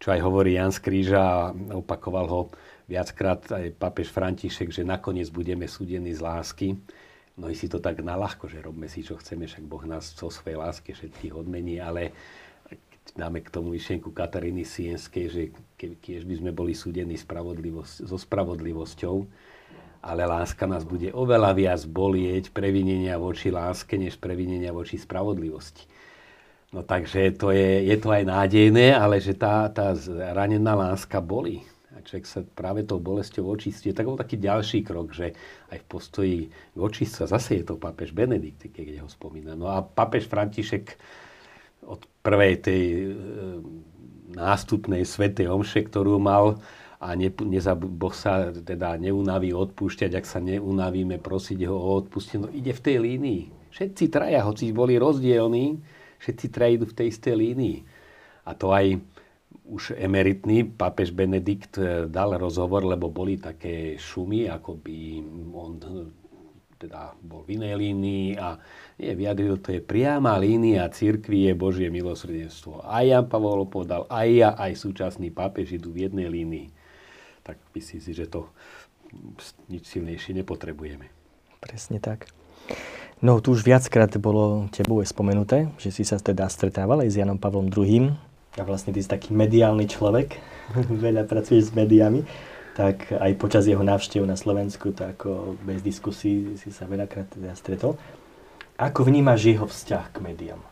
Čo 0.00 0.16
aj 0.16 0.20
hovorí 0.24 0.56
Jan 0.56 0.72
z 0.72 0.80
Kríža 0.80 1.52
opakoval 1.76 2.26
ho 2.28 2.40
viackrát 2.88 3.40
aj 3.52 3.76
papež 3.76 4.08
František, 4.12 4.72
že 4.72 4.84
nakoniec 4.84 5.28
budeme 5.28 5.68
súdení 5.68 6.12
z 6.12 6.20
lásky. 6.20 6.76
No 7.34 7.50
i 7.50 7.54
si 7.58 7.66
to 7.66 7.82
tak 7.82 7.98
naľahko, 7.98 8.46
že 8.46 8.62
robme 8.62 8.86
si, 8.86 9.02
čo 9.02 9.18
chceme, 9.18 9.50
však 9.50 9.66
Boh 9.66 9.82
nás 9.82 10.14
vo 10.14 10.30
svojej 10.30 10.54
láske 10.54 10.94
všetkých 10.94 11.34
odmení, 11.34 11.82
ale 11.82 12.14
dáme 13.18 13.42
k 13.42 13.50
tomu 13.50 13.74
myšlienku 13.74 14.14
Kataríny 14.14 14.62
Sienskej, 14.62 15.26
že 15.26 15.42
keď 15.74 16.22
by 16.22 16.34
sme 16.38 16.50
boli 16.54 16.78
súdení 16.78 17.18
spravodlivosť, 17.18 18.06
so 18.06 18.14
spravodlivosťou, 18.14 19.16
ale 20.04 20.22
láska 20.30 20.70
nás 20.70 20.86
bude 20.86 21.10
oveľa 21.10 21.58
viac 21.58 21.82
bolieť 21.90 22.54
previnenia 22.54 23.18
voči 23.18 23.50
láske, 23.50 23.98
než 23.98 24.14
previnenia 24.14 24.70
voči 24.70 24.94
spravodlivosti. 24.94 25.90
No 26.70 26.86
takže 26.86 27.34
to 27.34 27.50
je, 27.50 27.82
je 27.82 27.96
to 27.98 28.14
aj 28.14 28.30
nádejné, 28.30 28.94
ale 28.94 29.18
že 29.18 29.34
tá, 29.34 29.66
tá 29.74 29.90
ranená 30.34 30.78
láska 30.78 31.18
bolí 31.18 31.66
človek 32.04 32.26
sa 32.28 32.40
práve 32.44 32.84
tou 32.84 33.00
bolesťou 33.00 33.48
očistí. 33.48 33.90
Tak 33.90 34.06
bol 34.06 34.20
taký 34.20 34.36
ďalší 34.36 34.84
krok, 34.84 35.16
že 35.16 35.32
aj 35.72 35.78
v 35.80 35.86
postoji 35.88 36.36
k 36.52 36.78
očistca, 36.78 37.24
zase 37.24 37.60
je 37.60 37.64
to 37.64 37.80
pápež 37.80 38.12
Benedikt, 38.12 38.68
keď 38.68 39.02
ho 39.02 39.08
spomína. 39.08 39.56
No 39.56 39.72
a 39.72 39.80
pápež 39.80 40.28
František 40.28 40.94
od 41.84 42.04
prvej 42.24 42.54
tej 42.64 42.82
e, 42.84 43.06
nástupnej 44.32 45.04
svetej 45.04 45.48
omše, 45.48 45.84
ktorú 45.84 46.16
mal, 46.16 46.60
a 47.04 47.12
ne, 47.12 47.28
nezab, 47.28 47.84
Boh 47.84 48.16
sa 48.16 48.48
teda 48.48 48.96
neunaví 48.96 49.52
odpúšťať, 49.52 50.16
ak 50.16 50.24
sa 50.24 50.40
neunavíme 50.40 51.20
prosiť 51.20 51.68
ho 51.68 51.76
o 51.76 52.00
odpustenie. 52.00 52.40
No 52.40 52.48
ide 52.48 52.72
v 52.72 52.80
tej 52.80 52.96
línii. 52.96 53.42
Všetci 53.76 54.08
traja, 54.08 54.40
hoci 54.40 54.72
boli 54.72 54.96
rozdielní, 54.96 55.84
všetci 56.24 56.46
traja 56.48 56.80
idú 56.80 56.88
v 56.88 56.96
tej 56.96 57.06
istej 57.12 57.34
línii. 57.36 57.78
A 58.48 58.56
to 58.56 58.72
aj 58.72 58.96
už 59.64 59.96
emeritný 59.96 60.68
pápež 60.76 61.10
Benedikt 61.10 61.80
eh, 61.80 62.04
dal 62.06 62.36
rozhovor, 62.36 62.84
lebo 62.84 63.08
boli 63.08 63.40
také 63.40 63.96
šumy, 63.96 64.52
ako 64.52 64.76
by 64.80 64.96
on 65.56 65.72
teda 66.84 67.16
bol 67.24 67.46
v 67.48 67.56
inej 67.56 67.74
línii 67.80 68.36
a 68.36 68.60
nie, 69.00 69.16
vyjadril, 69.16 69.56
to 69.56 69.72
je 69.72 69.80
priama 69.80 70.36
línia 70.36 70.84
církvy 70.92 71.48
je 71.48 71.52
Božie 71.56 71.88
milosrdenstvo. 71.88 72.84
Aj 72.84 73.00
Jan 73.00 73.24
Pavol 73.24 73.64
povedal, 73.64 74.04
aj 74.12 74.28
ja, 74.28 74.50
aj 74.52 74.76
súčasný 74.76 75.32
pápež 75.32 75.80
idú 75.80 75.96
v 75.96 76.10
jednej 76.10 76.28
línii. 76.28 76.68
Tak 77.40 77.56
myslím 77.72 78.00
si, 78.04 78.12
že 78.12 78.28
to 78.28 78.52
nič 79.72 79.88
silnejšie 79.88 80.36
nepotrebujeme. 80.44 81.08
Presne 81.64 82.02
tak. 82.02 82.28
No 83.24 83.40
tu 83.40 83.56
už 83.56 83.64
viackrát 83.64 84.12
bolo 84.20 84.68
tebou 84.68 85.00
spomenuté, 85.00 85.72
že 85.80 85.88
si 85.88 86.04
sa 86.04 86.20
teda 86.20 86.44
stretával 86.52 87.00
aj 87.00 87.08
s 87.14 87.16
Janom 87.16 87.40
Pavlom 87.40 87.72
II 87.72 88.12
a 88.54 88.62
vlastne 88.62 88.94
ty 88.94 89.02
si 89.02 89.10
taký 89.10 89.34
mediálny 89.34 89.90
človek, 89.90 90.38
veľa 91.04 91.26
pracuješ 91.26 91.70
s 91.70 91.76
médiami, 91.76 92.22
tak 92.74 93.14
aj 93.14 93.32
počas 93.38 93.70
jeho 93.70 93.82
návštev 93.82 94.26
na 94.26 94.34
Slovensku, 94.34 94.90
tak 94.90 95.22
ako 95.22 95.54
bez 95.62 95.82
diskusí 95.82 96.58
si 96.58 96.74
sa 96.74 96.90
veľakrát 96.90 97.30
teda 97.30 97.54
stretol. 97.54 97.94
Ako 98.74 99.06
vnímaš 99.06 99.46
jeho 99.46 99.66
vzťah 99.70 100.04
k 100.10 100.18
médiám? 100.18 100.62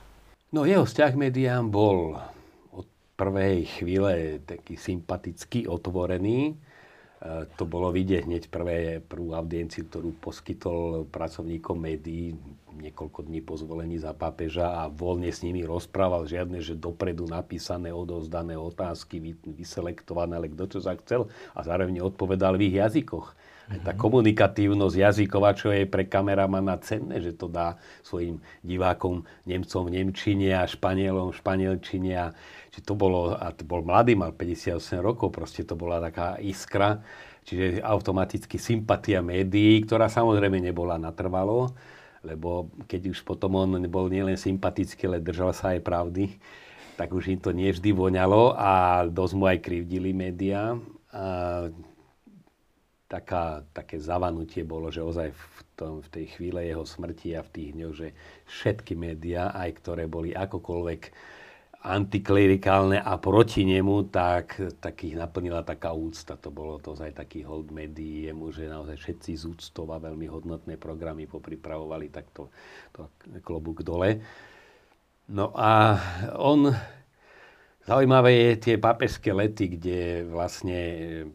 No 0.50 0.66
jeho 0.66 0.82
vzťah 0.82 1.10
k 1.14 1.20
médiám 1.22 1.70
bol 1.70 2.18
od 2.74 2.86
prvej 3.14 3.70
chvíle 3.78 4.42
taký 4.42 4.74
sympatický, 4.74 5.70
otvorený. 5.70 6.58
E, 7.22 7.46
to 7.54 7.62
bolo 7.62 7.94
vidieť 7.94 8.26
hneď 8.26 8.42
prvé, 8.50 8.98
prvú 8.98 9.38
audienciu, 9.38 9.86
ktorú 9.86 10.18
poskytol 10.18 11.06
pracovníkom 11.06 11.78
médií 11.78 12.34
niekoľko 12.74 13.30
dní 13.30 13.38
po 13.46 13.54
zvolení 13.54 14.00
za 14.02 14.10
pápeža 14.10 14.82
a 14.82 14.90
voľne 14.90 15.30
s 15.30 15.46
nimi 15.46 15.62
rozprával, 15.62 16.26
žiadne, 16.26 16.58
že 16.58 16.74
dopredu 16.74 17.30
napísané, 17.30 17.94
odozdané 17.94 18.58
otázky, 18.58 19.38
vyselektované, 19.46 20.34
ale 20.34 20.50
kto 20.50 20.64
čo 20.66 20.78
sa 20.82 20.98
chcel 20.98 21.30
a 21.54 21.62
zároveň 21.62 22.02
odpovedal 22.02 22.58
v 22.58 22.74
ich 22.74 22.76
jazykoch. 22.82 23.38
Mm-hmm. 23.62 23.86
Tá 23.86 23.92
komunikatívnosť 23.94 24.96
jazyková, 24.98 25.54
čo 25.54 25.70
je 25.70 25.86
pre 25.86 26.10
kameramana 26.10 26.74
cenné, 26.82 27.22
že 27.22 27.38
to 27.38 27.46
dá 27.46 27.78
svojim 28.02 28.42
divákom, 28.66 29.22
Nemcom 29.46 29.86
v 29.86 30.02
Nemčine 30.02 30.58
a 30.58 30.66
Španielom 30.66 31.30
v 31.30 31.38
Španielčine. 31.38 32.12
A, 32.18 32.26
že 32.72 32.80
to 32.80 32.96
bolo, 32.96 33.36
a 33.36 33.52
to 33.52 33.68
bol 33.68 33.84
mladý, 33.84 34.16
mal 34.16 34.32
58 34.32 35.04
rokov, 35.04 35.28
proste 35.28 35.62
to 35.68 35.76
bola 35.76 36.00
taká 36.00 36.40
iskra. 36.40 37.04
Čiže 37.44 37.84
automaticky 37.84 38.56
sympatia 38.56 39.20
médií, 39.20 39.82
ktorá 39.84 40.08
samozrejme 40.08 40.62
nebola 40.62 40.96
natrvalo 40.96 41.74
lebo 42.22 42.70
keď 42.86 43.10
už 43.10 43.26
potom 43.26 43.58
on 43.58 43.82
bol 43.90 44.06
nielen 44.06 44.38
sympatický, 44.38 45.10
ale 45.10 45.18
držal 45.18 45.50
sa 45.50 45.74
aj 45.74 45.82
pravdy, 45.82 46.38
tak 46.94 47.10
už 47.10 47.34
im 47.34 47.40
to 47.42 47.50
nie 47.50 47.74
vždy 47.74 47.90
voňalo 47.90 48.54
a 48.54 49.02
dosť 49.10 49.34
mu 49.34 49.44
aj 49.50 49.58
krivdili 49.58 50.14
médiá. 50.14 50.78
A 51.12 51.66
taká, 53.10 53.66
také 53.74 53.98
zavanutie 53.98 54.62
bolo, 54.62 54.88
že 54.88 55.02
ozaj 55.02 55.34
v, 55.34 55.60
tom, 55.76 56.00
v 56.00 56.08
tej 56.08 56.26
chvíle 56.38 56.62
jeho 56.62 56.86
smrti 56.86 57.36
a 57.36 57.44
v 57.44 57.52
tých 57.52 57.70
dňoch, 57.76 57.94
že 57.94 58.08
všetky 58.48 58.94
médiá, 58.96 59.52
aj 59.52 59.82
ktoré 59.82 60.06
boli 60.06 60.32
akokoľvek 60.32 61.02
antiklerikálne 61.82 63.02
a 63.02 63.18
proti 63.18 63.66
nemu, 63.66 64.06
tak, 64.06 64.54
tak 64.78 65.02
ich 65.02 65.18
naplnila 65.18 65.66
taká 65.66 65.90
úcta. 65.90 66.38
To 66.38 66.54
bolo 66.54 66.78
to 66.78 66.94
aj 66.94 67.18
taký 67.18 67.42
hold 67.42 67.74
médií 67.74 68.30
jemu, 68.30 68.54
že 68.54 68.70
naozaj 68.70 68.96
všetci 69.02 69.30
z 69.34 69.44
úctov 69.50 69.90
a 69.90 69.98
veľmi 69.98 70.30
hodnotné 70.30 70.78
programy 70.78 71.26
popripravovali 71.26 72.14
takto 72.14 72.54
to 72.94 73.10
klobúk 73.42 73.82
dole. 73.82 74.22
No 75.26 75.50
a 75.58 75.98
on, 76.38 76.70
zaujímavé 77.82 78.30
je 78.30 78.52
tie 78.62 78.76
pápežské 78.78 79.34
lety, 79.34 79.74
kde 79.74 80.22
vlastne 80.30 80.78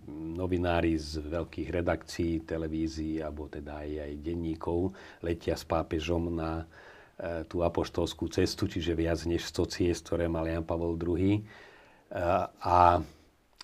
novinári 0.07 0.95
z 0.95 1.27
veľkých 1.27 1.69
redakcií, 1.75 2.47
televízií, 2.47 3.19
alebo 3.19 3.51
teda 3.51 3.83
aj, 3.83 3.91
aj 3.99 4.11
denníkov 4.23 4.95
letia 5.19 5.59
s 5.59 5.67
pápežom 5.67 6.31
na, 6.31 6.63
tú 7.49 7.65
apoštolskú 7.65 8.29
cestu, 8.29 8.69
čiže 8.69 8.93
viac 8.93 9.17
než 9.25 9.49
100 9.49 9.73
ciest, 9.73 10.05
ktoré 10.05 10.29
mal 10.29 10.45
Jan 10.45 10.61
Pavel 10.61 10.93
II. 11.01 11.33
E, 11.33 11.41
a 12.61 13.01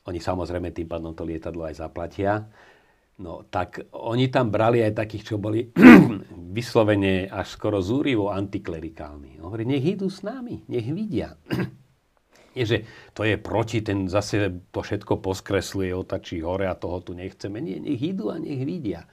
oni 0.10 0.20
samozrejme 0.20 0.74
tým 0.74 0.90
pádom 0.90 1.14
to 1.14 1.22
lietadlo 1.22 1.70
aj 1.70 1.78
zaplatia. 1.78 2.50
No 3.22 3.46
tak 3.46 3.94
oni 3.94 4.34
tam 4.34 4.50
brali 4.50 4.82
aj 4.82 4.98
takých, 4.98 5.24
čo 5.30 5.36
boli 5.38 5.70
vyslovene 6.58 7.30
až 7.30 7.54
skoro 7.54 7.78
zúrivo 7.78 8.34
antiklerikálni. 8.34 9.38
Hovorí, 9.38 9.70
nech 9.70 9.86
idú 9.86 10.10
s 10.10 10.26
nami, 10.26 10.66
nech 10.66 10.90
vidia. 10.90 11.38
Nie, 12.58 12.70
že 12.70 12.86
to 13.18 13.26
je 13.26 13.38
proti, 13.38 13.82
ten 13.82 14.06
zase 14.10 14.66
to 14.70 14.86
všetko 14.86 15.22
poskresluje, 15.22 15.90
otačí 15.94 16.42
hore 16.42 16.70
a 16.70 16.78
toho 16.78 17.02
tu 17.02 17.18
nechceme. 17.18 17.58
Nie, 17.62 17.82
nech 17.82 17.98
idú 18.02 18.30
a 18.30 18.38
nech 18.38 18.62
vidia. 18.62 19.10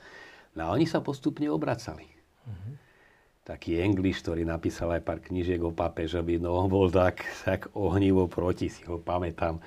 No 0.57 0.69
a 0.69 0.73
oni 0.77 0.85
sa 0.85 1.01
postupne 1.05 1.49
obracali. 1.49 2.05
Mm-hmm 2.49 2.90
taký 3.45 3.81
English, 3.81 4.21
ktorý 4.21 4.45
napísal 4.45 4.93
aj 4.95 5.03
pár 5.03 5.19
knížiek 5.25 5.61
o 5.65 5.73
pápežovi, 5.73 6.37
no 6.37 6.55
on 6.55 6.69
bol 6.69 6.93
tak, 6.93 7.25
tak 7.47 7.73
ohnivo 7.73 8.29
proti, 8.29 8.69
si 8.69 8.85
ho 8.85 9.01
pamätám. 9.01 9.59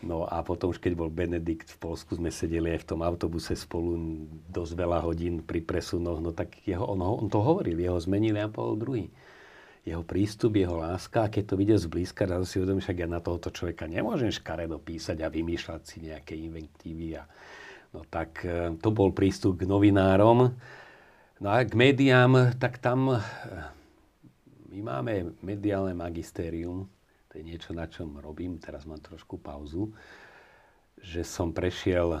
No 0.00 0.24
a 0.24 0.40
potom 0.40 0.72
už 0.72 0.80
keď 0.80 0.96
bol 0.96 1.12
Benedikt 1.12 1.76
v 1.76 1.92
Polsku, 1.92 2.16
sme 2.16 2.32
sedeli 2.32 2.72
aj 2.72 2.88
v 2.88 2.88
tom 2.88 3.00
autobuse 3.04 3.52
spolu 3.52 4.00
dosť 4.48 4.72
veľa 4.72 5.04
hodín 5.04 5.44
pri 5.44 5.60
presunoch, 5.60 6.24
no 6.24 6.32
tak 6.32 6.56
jeho, 6.64 6.88
on, 6.88 7.04
on 7.04 7.28
to 7.28 7.36
hovoril, 7.36 7.76
jeho 7.76 8.00
zmenil 8.00 8.40
Jan 8.40 8.48
Paul 8.48 8.80
II. 8.80 9.04
Jeho 9.84 10.04
prístup, 10.04 10.56
jeho 10.56 10.76
láska, 10.76 11.28
a 11.28 11.32
keď 11.32 11.52
to 11.52 11.54
videl 11.56 11.76
zblízka, 11.80 12.28
raz 12.28 12.52
si 12.52 12.60
uvedomíš, 12.60 12.88
však 12.88 13.00
ja 13.00 13.08
na 13.08 13.20
tohoto 13.20 13.48
človeka 13.48 13.88
nemôžem 13.88 14.32
škaredo 14.32 14.80
písať 14.80 15.24
a 15.24 15.32
vymýšľať 15.32 15.82
si 15.84 15.96
nejaké 16.04 16.36
inventívy. 16.36 17.20
A, 17.20 17.24
no 17.92 18.04
tak 18.08 18.44
eh, 18.44 18.72
to 18.80 18.88
bol 18.92 19.12
prístup 19.12 19.60
k 19.60 19.68
novinárom 19.68 20.56
No 21.40 21.56
a 21.56 21.64
k 21.64 21.72
médiám, 21.72 22.52
tak 22.60 22.76
tam 22.84 23.16
eh, 23.16 23.24
my 24.76 24.80
máme 24.84 25.40
mediálne 25.40 25.96
magistérium, 25.96 26.84
to 27.32 27.40
je 27.40 27.48
niečo, 27.48 27.72
na 27.72 27.88
čom 27.88 28.20
robím, 28.20 28.60
teraz 28.60 28.84
mám 28.84 29.00
trošku 29.00 29.40
pauzu, 29.40 29.88
že 31.00 31.24
som 31.24 31.56
prešiel 31.56 32.20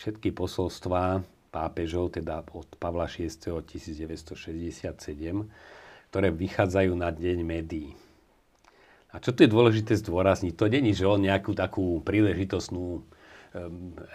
všetky 0.00 0.32
posolstvá 0.32 1.20
pápežov, 1.52 2.16
teda 2.16 2.40
od 2.56 2.72
Pavla 2.80 3.04
VI. 3.04 3.28
1967, 3.28 4.96
ktoré 6.08 6.28
vychádzajú 6.32 6.92
na 6.96 7.12
deň 7.12 7.44
médií. 7.44 7.92
A 9.12 9.20
čo 9.20 9.36
tu 9.36 9.44
je 9.44 9.52
dôležité 9.52 9.92
zdôrazniť, 9.92 10.56
to 10.56 10.72
není, 10.72 10.96
že 10.96 11.04
on 11.04 11.20
nejakú 11.20 11.52
takú 11.52 12.00
príležitostnú 12.00 13.04
Ehm, 13.04 13.17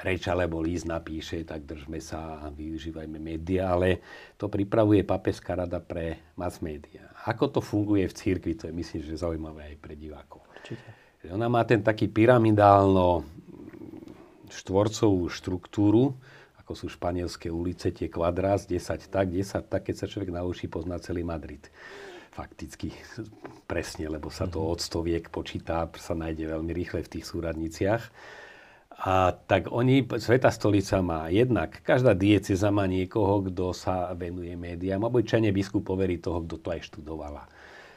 reč 0.04 0.28
alebo 0.32 0.64
líst 0.64 0.88
napíše, 0.88 1.44
tak 1.44 1.68
držme 1.68 2.00
sa 2.00 2.44
a 2.44 2.52
využívajme 2.54 3.20
médiá, 3.20 3.76
ale 3.76 4.00
to 4.40 4.48
pripravuje 4.48 5.04
Papeská 5.04 5.60
rada 5.60 5.84
pre 5.84 6.34
mass 6.40 6.64
média. 6.64 7.12
Ako 7.28 7.52
to 7.52 7.60
funguje 7.60 8.08
v 8.08 8.18
církvi, 8.18 8.54
to 8.56 8.68
je 8.70 8.74
myslím, 8.74 9.02
že 9.04 9.20
zaujímavé 9.20 9.76
aj 9.76 9.78
pre 9.80 9.94
divákov. 9.96 10.44
Určite. 10.60 10.88
Ona 11.32 11.48
má 11.48 11.64
ten 11.64 11.80
taký 11.80 12.12
pyramidálno 12.12 13.24
štvorcovú 14.52 15.32
štruktúru, 15.32 16.20
ako 16.60 16.76
sú 16.76 16.88
španielské 16.92 17.48
ulice, 17.48 17.96
tie 17.96 18.12
kvadrás, 18.12 18.68
10 18.68 19.08
tak, 19.08 19.32
10 19.32 19.72
tak, 19.72 19.88
keď 19.88 19.96
sa 20.04 20.08
človek 20.08 20.36
naučí, 20.36 20.68
pozná 20.68 21.00
celý 21.00 21.24
Madrid. 21.24 21.64
Fakticky 22.34 22.92
presne, 23.68 24.12
lebo 24.12 24.28
sa 24.28 24.48
to 24.52 24.60
mhm. 24.64 24.68
od 24.68 24.80
stoviek 24.84 25.24
počíta, 25.32 25.88
sa 25.96 26.16
nájde 26.16 26.50
veľmi 26.52 26.72
rýchle 26.76 27.04
v 27.04 27.12
tých 27.20 27.26
súradniciach. 27.28 28.04
A 29.02 29.34
tak 29.34 29.74
oni, 29.74 30.06
Sveta 30.06 30.54
stolica 30.54 31.02
má 31.02 31.28
jednak, 31.28 31.82
každá 31.82 32.14
dieceza 32.14 32.70
má 32.70 32.86
niekoho, 32.86 33.50
kto 33.50 33.74
sa 33.74 34.14
venuje 34.14 34.54
médiám, 34.54 35.10
obyčajne 35.10 35.50
biskup 35.50 35.84
poverí 35.84 36.22
toho, 36.22 36.46
kto 36.46 36.56
to 36.62 36.68
aj 36.72 36.82
študovala. 36.88 37.44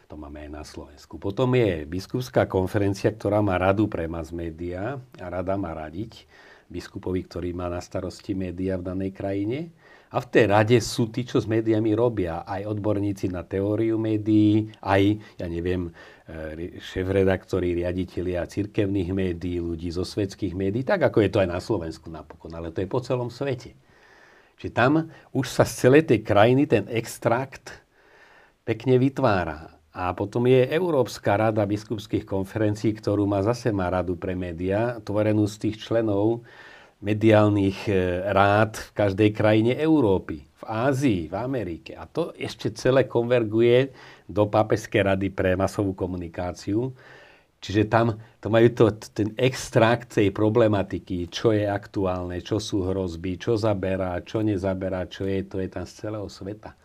To 0.06 0.14
máme 0.14 0.46
aj 0.46 0.50
na 0.50 0.62
Slovensku. 0.62 1.18
Potom 1.18 1.50
je 1.58 1.82
biskupská 1.82 2.46
konferencia, 2.46 3.10
ktorá 3.10 3.42
má 3.42 3.58
radu 3.58 3.90
pre 3.90 4.06
mass 4.06 4.30
média 4.30 5.02
a 5.18 5.26
rada 5.26 5.58
má 5.58 5.74
radiť 5.74 6.26
biskupovi, 6.70 7.26
ktorý 7.26 7.50
má 7.54 7.66
na 7.70 7.82
starosti 7.82 8.34
médiá 8.34 8.78
v 8.78 8.86
danej 8.86 9.10
krajine. 9.14 9.70
A 10.14 10.22
v 10.22 10.26
tej 10.30 10.44
rade 10.46 10.78
sú 10.78 11.10
tí, 11.10 11.26
čo 11.26 11.42
s 11.42 11.50
médiami 11.50 11.90
robia. 11.98 12.46
Aj 12.46 12.62
odborníci 12.62 13.26
na 13.26 13.42
teóriu 13.42 13.98
médií, 13.98 14.70
aj, 14.78 15.18
ja 15.34 15.46
neviem, 15.50 15.90
e, 16.30 16.78
šéf-redaktori, 16.78 17.74
riaditeľia 17.82 18.46
cirkevných 18.46 19.10
médií, 19.10 19.58
ľudí 19.58 19.90
zo 19.90 20.06
svetských 20.06 20.54
médií, 20.54 20.86
tak 20.86 21.02
ako 21.10 21.26
je 21.26 21.30
to 21.34 21.42
aj 21.42 21.48
na 21.50 21.58
Slovensku 21.58 22.06
napokon, 22.06 22.54
ale 22.54 22.70
to 22.70 22.80
je 22.80 22.88
po 22.88 23.02
celom 23.02 23.34
svete. 23.34 23.74
Čiže 24.56 24.72
tam 24.72 25.10
už 25.34 25.46
sa 25.50 25.66
z 25.66 25.74
celej 25.74 26.02
tej 26.08 26.20
krajiny 26.22 26.64
ten 26.70 26.86
extrakt 26.88 27.82
pekne 28.64 28.96
vytvára. 29.02 29.76
A 29.96 30.12
potom 30.12 30.44
je 30.44 30.68
Európska 30.68 31.40
rada 31.40 31.64
biskupských 31.64 32.28
konferencií, 32.28 32.92
ktorú 32.92 33.24
má 33.24 33.40
zase 33.40 33.72
má 33.72 33.88
radu 33.88 34.12
pre 34.12 34.36
médiá, 34.36 35.00
tvorenú 35.00 35.48
z 35.48 35.56
tých 35.68 35.88
členov 35.88 36.44
mediálnych 37.00 37.88
e, 37.88 37.92
rád 38.32 38.80
v 38.80 38.90
každej 38.96 39.30
krajine 39.36 39.72
Európy, 39.76 40.44
v 40.44 40.62
Ázii, 40.64 41.28
v 41.28 41.34
Amerike. 41.36 41.92
A 41.92 42.08
to 42.08 42.32
ešte 42.36 42.72
celé 42.72 43.04
konverguje 43.04 43.92
do 44.24 44.48
Pápežskej 44.48 45.02
rady 45.12 45.28
pre 45.28 45.54
masovú 45.54 45.92
komunikáciu. 45.92 46.96
Čiže 47.60 47.88
tam 47.88 48.16
to 48.40 48.46
majú 48.52 48.68
to, 48.72 48.84
ten 49.12 49.32
extrakt 49.36 50.14
tej 50.14 50.30
problematiky, 50.30 51.26
čo 51.32 51.50
je 51.50 51.66
aktuálne, 51.66 52.38
čo 52.44 52.60
sú 52.60 52.84
hrozby, 52.84 53.40
čo 53.40 53.56
zaberá, 53.56 54.20
čo 54.22 54.44
nezaberá, 54.44 55.08
čo 55.08 55.24
je, 55.26 55.40
to 55.44 55.58
je 55.58 55.68
tam 55.68 55.84
z 55.88 55.92
celého 56.06 56.28
sveta. 56.28 56.76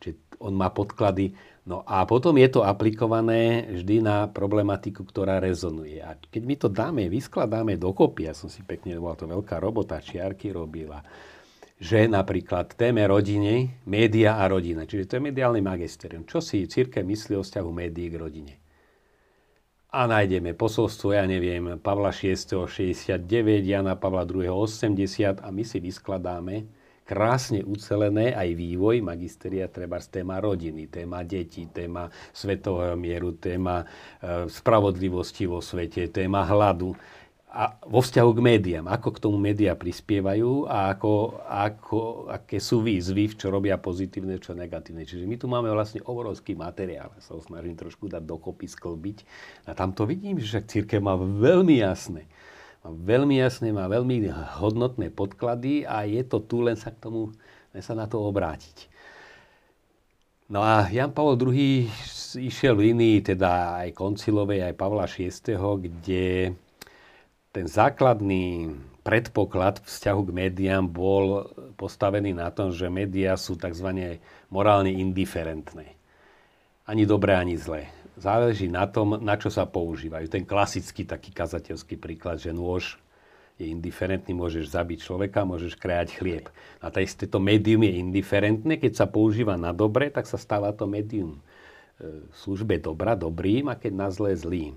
Čiže 0.00 0.40
on 0.40 0.54
má 0.54 0.70
podklady 0.70 1.36
No 1.66 1.82
a 1.82 2.06
potom 2.06 2.38
je 2.38 2.46
to 2.46 2.62
aplikované 2.62 3.66
vždy 3.66 3.98
na 3.98 4.30
problematiku, 4.30 5.02
ktorá 5.02 5.42
rezonuje. 5.42 5.98
A 5.98 6.14
keď 6.14 6.42
my 6.46 6.54
to 6.54 6.68
dáme, 6.70 7.02
vyskladáme 7.10 7.74
dokopy, 7.74 8.30
ja 8.30 8.38
som 8.38 8.46
si 8.46 8.62
pekne, 8.62 8.94
bola 9.02 9.18
to 9.18 9.26
veľká 9.26 9.58
robota, 9.58 9.98
čiarky 9.98 10.54
robila, 10.54 11.02
že 11.82 12.06
napríklad 12.06 12.78
téme 12.78 13.02
rodine, 13.10 13.82
média 13.82 14.38
a 14.38 14.46
rodina, 14.46 14.86
čiže 14.86 15.10
to 15.10 15.12
je 15.18 15.26
mediálny 15.26 15.58
magisterium. 15.58 16.22
Čo 16.22 16.38
si 16.38 16.62
církev 16.70 17.02
myslí 17.02 17.34
o 17.34 17.42
vzťahu 17.42 17.70
médií 17.74 18.14
k 18.14 18.16
rodine? 18.22 18.54
A 19.90 20.06
nájdeme 20.06 20.54
posolstvo, 20.54 21.18
ja 21.18 21.26
neviem, 21.26 21.82
Pavla 21.82 22.14
VI. 22.14 22.38
69, 22.38 23.26
Jana 23.66 23.98
Pavla 23.98 24.22
II. 24.22 24.46
80 24.54 25.42
a 25.42 25.48
my 25.50 25.64
si 25.66 25.82
vyskladáme 25.82 26.85
krásne 27.06 27.62
ucelené 27.62 28.34
aj 28.34 28.50
vývoj 28.58 28.98
magisteria, 28.98 29.70
treba 29.70 30.02
z 30.02 30.20
téma 30.20 30.42
rodiny, 30.42 30.90
téma 30.90 31.22
detí, 31.22 31.70
téma 31.70 32.10
svetového 32.34 32.98
mieru, 32.98 33.38
téma 33.38 33.86
e, 33.86 34.50
spravodlivosti 34.50 35.46
vo 35.46 35.62
svete, 35.62 36.10
téma 36.10 36.42
hladu 36.42 36.98
a 37.56 37.72
vo 37.88 38.04
vzťahu 38.04 38.30
k 38.36 38.40
médiám, 38.44 38.86
ako 38.90 39.08
k 39.16 39.22
tomu 39.22 39.40
médiá 39.40 39.72
prispievajú 39.72 40.68
a 40.68 40.92
ako, 40.92 41.40
ako, 41.48 41.98
aké 42.28 42.60
sú 42.60 42.84
výzvy, 42.84 43.32
čo 43.32 43.48
robia 43.48 43.80
pozitívne, 43.80 44.36
čo 44.36 44.52
negatívne. 44.52 45.08
Čiže 45.08 45.24
my 45.24 45.36
tu 45.40 45.48
máme 45.48 45.72
vlastne 45.72 46.04
obrovský 46.04 46.52
materiál. 46.52 47.08
Ja 47.16 47.22
sa 47.24 47.32
ho 47.32 47.40
snažím 47.40 47.72
trošku 47.72 48.12
dať 48.12 48.28
dokopy, 48.28 48.68
sklbiť. 48.68 49.18
A 49.70 49.72
tam 49.72 49.96
to 49.96 50.04
vidím, 50.04 50.36
že 50.36 50.60
církev 50.60 51.00
má 51.00 51.16
veľmi 51.16 51.80
jasné 51.80 52.28
veľmi 52.92 53.40
jasné, 53.40 53.74
má 53.74 53.86
veľmi 53.90 54.30
hodnotné 54.62 55.10
podklady 55.10 55.86
a 55.86 56.06
je 56.06 56.22
to 56.26 56.42
tu 56.42 56.62
len 56.62 56.78
sa 56.78 56.92
k 56.94 57.02
tomu, 57.02 57.32
len 57.74 57.82
sa 57.82 57.94
na 57.96 58.06
to 58.06 58.22
obrátiť. 58.22 58.90
No 60.46 60.62
a 60.62 60.86
Jan 60.86 61.10
Pavel 61.10 61.34
II 61.42 61.90
išiel 62.38 62.78
línii 62.78 63.18
teda 63.22 63.82
aj 63.82 63.98
koncilovej, 63.98 64.62
aj 64.62 64.78
Pavla 64.78 65.10
VI, 65.10 65.58
kde 65.58 66.54
ten 67.50 67.66
základný 67.66 68.70
predpoklad 69.02 69.82
vzťahu 69.82 70.20
k 70.30 70.34
médiám 70.34 70.86
bol 70.86 71.50
postavený 71.74 72.30
na 72.30 72.54
tom, 72.54 72.70
že 72.70 72.86
médiá 72.86 73.34
sú 73.34 73.58
tzv. 73.58 74.20
morálne 74.46 74.94
indiferentné. 74.94 75.98
Ani 76.86 77.02
dobré, 77.02 77.34
ani 77.34 77.58
zlé 77.58 77.90
záleží 78.16 78.66
na 78.66 78.88
tom, 78.88 79.20
na 79.20 79.36
čo 79.36 79.52
sa 79.52 79.68
používajú. 79.68 80.26
Ten 80.28 80.44
klasický 80.48 81.04
taký 81.04 81.30
kazateľský 81.32 82.00
príklad, 82.00 82.40
že 82.40 82.50
nôž 82.50 82.96
je 83.56 83.68
indiferentný, 83.72 84.36
môžeš 84.36 84.72
zabiť 84.72 84.98
človeka, 85.00 85.48
môžeš 85.48 85.80
krajať 85.80 86.08
chlieb. 86.20 86.44
A 86.84 86.92
to 86.92 87.38
médium 87.40 87.88
je 87.88 87.92
indiferentné, 88.00 88.76
keď 88.76 88.92
sa 88.92 89.06
používa 89.08 89.56
na 89.56 89.72
dobre, 89.72 90.12
tak 90.12 90.28
sa 90.28 90.36
stáva 90.36 90.72
to 90.76 90.84
médium 90.84 91.40
službe 92.44 92.76
dobra 92.76 93.16
dobrým 93.16 93.72
a 93.72 93.74
keď 93.78 93.92
na 93.96 94.08
zlé 94.12 94.36
zlým. 94.36 94.76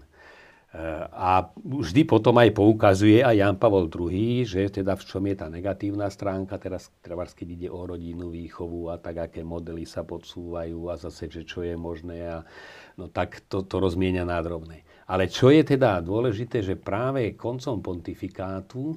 A 1.10 1.50
vždy 1.58 2.06
potom 2.06 2.38
aj 2.38 2.54
poukazuje 2.54 3.26
aj 3.26 3.42
Jan 3.42 3.58
Pavol 3.58 3.90
II, 3.90 4.46
že 4.46 4.70
teda 4.70 4.94
v 4.94 5.02
čom 5.02 5.26
je 5.26 5.36
tá 5.42 5.50
negatívna 5.50 6.06
stránka, 6.14 6.62
teraz 6.62 6.94
treba, 7.02 7.26
keď 7.26 7.48
ide 7.50 7.70
o 7.74 7.90
rodinu, 7.90 8.30
výchovu 8.30 8.94
a 8.94 9.02
tak, 9.02 9.18
aké 9.18 9.42
modely 9.42 9.90
sa 9.90 10.06
podsúvajú 10.06 10.94
a 10.94 11.02
zase, 11.02 11.26
že 11.26 11.42
čo 11.42 11.66
je 11.66 11.74
možné 11.74 12.22
a 12.22 12.46
no 13.02 13.10
tak 13.10 13.50
to, 13.50 13.66
to 13.66 13.82
rozmienia 13.82 14.22
nádrobné. 14.30 14.86
Ale 15.10 15.26
čo 15.26 15.50
je 15.50 15.66
teda 15.66 16.06
dôležité, 16.06 16.62
že 16.62 16.78
práve 16.78 17.34
koncom 17.34 17.82
pontifikátu, 17.82 18.94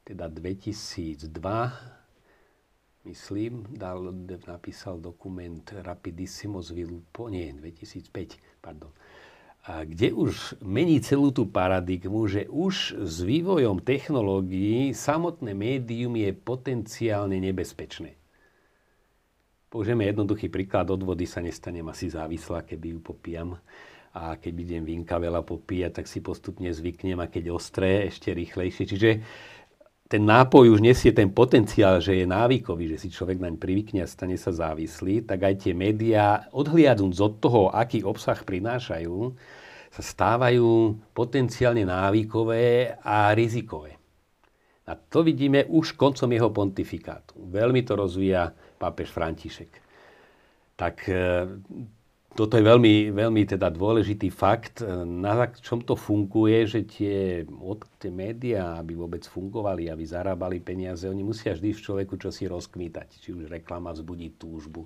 teda 0.00 0.32
2002, 0.32 1.28
myslím, 3.04 3.68
dal, 3.68 4.16
napísal 4.48 4.96
dokument 4.96 5.60
Rapidissimo 5.76 6.64
Sviluppo, 6.64 7.28
nie, 7.28 7.52
2005, 7.52 8.64
pardon, 8.64 8.88
a 9.66 9.82
kde 9.82 10.14
už 10.14 10.62
mení 10.62 11.02
celú 11.02 11.34
tú 11.34 11.50
paradigmu, 11.50 12.30
že 12.30 12.46
už 12.46 13.02
s 13.02 13.16
vývojom 13.26 13.82
technológií 13.82 14.94
samotné 14.94 15.58
médium 15.58 16.14
je 16.14 16.30
potenciálne 16.30 17.34
nebezpečné. 17.42 18.14
Použijeme 19.66 20.06
jednoduchý 20.06 20.46
príklad, 20.46 20.86
od 20.94 21.02
vody 21.02 21.26
sa 21.26 21.42
nestanem 21.42 21.82
asi 21.90 22.06
závislá, 22.06 22.62
keby 22.62 22.94
ju 22.94 23.00
popijam. 23.02 23.58
A 24.16 24.38
keď 24.38 24.52
budem 24.54 24.82
vínka 24.86 25.18
veľa 25.18 25.42
popíjať, 25.42 26.00
tak 26.00 26.06
si 26.06 26.22
postupne 26.22 26.70
zvyknem 26.70 27.18
a 27.18 27.26
keď 27.26 27.50
ostré, 27.52 28.06
ešte 28.06 28.32
rýchlejšie. 28.32 28.84
Čiže 28.86 29.10
ten 30.06 30.22
nápoj 30.22 30.78
už 30.78 30.80
nesie 30.82 31.10
ten 31.10 31.26
potenciál, 31.34 31.98
že 31.98 32.14
je 32.14 32.26
návykový, 32.26 32.94
že 32.94 33.06
si 33.06 33.08
človek 33.10 33.42
naň 33.42 33.58
privykne 33.58 34.06
a 34.06 34.10
stane 34.10 34.38
sa 34.38 34.54
závislý, 34.54 35.26
tak 35.26 35.42
aj 35.42 35.66
tie 35.66 35.74
médiá, 35.74 36.46
odhliadnúc 36.54 37.18
od 37.18 37.34
toho, 37.42 37.62
aký 37.74 38.06
obsah 38.06 38.38
prinášajú, 38.38 39.34
sa 39.90 40.02
stávajú 40.02 40.94
potenciálne 41.10 41.82
návykové 41.82 42.94
a 43.02 43.34
rizikové. 43.34 43.98
A 44.86 44.94
to 44.94 45.26
vidíme 45.26 45.66
už 45.66 45.98
koncom 45.98 46.30
jeho 46.30 46.54
pontifikátu. 46.54 47.42
Veľmi 47.50 47.82
to 47.82 47.98
rozvíja 47.98 48.54
pápež 48.78 49.10
František. 49.10 49.70
Tak 50.78 50.96
e, 51.10 51.18
toto 52.36 52.60
je 52.60 52.64
veľmi, 52.64 53.16
veľmi 53.16 53.42
teda 53.48 53.72
dôležitý 53.72 54.28
fakt, 54.28 54.84
na 55.08 55.48
čom 55.56 55.80
to 55.80 55.96
funguje, 55.96 56.68
že 56.68 56.80
tie, 56.84 57.42
od, 57.48 57.82
tie 57.96 58.12
médiá, 58.12 58.76
aby 58.76 58.92
vôbec 58.92 59.24
fungovali, 59.24 59.88
aby 59.88 60.04
zarábali 60.04 60.60
peniaze, 60.60 61.08
oni 61.08 61.24
musia 61.24 61.56
vždy 61.56 61.72
v 61.72 61.82
človeku 61.82 62.14
čosi 62.20 62.44
rozkmítať. 62.46 63.08
Či 63.16 63.32
už 63.32 63.48
reklama 63.48 63.96
vzbudí 63.96 64.36
túžbu. 64.36 64.84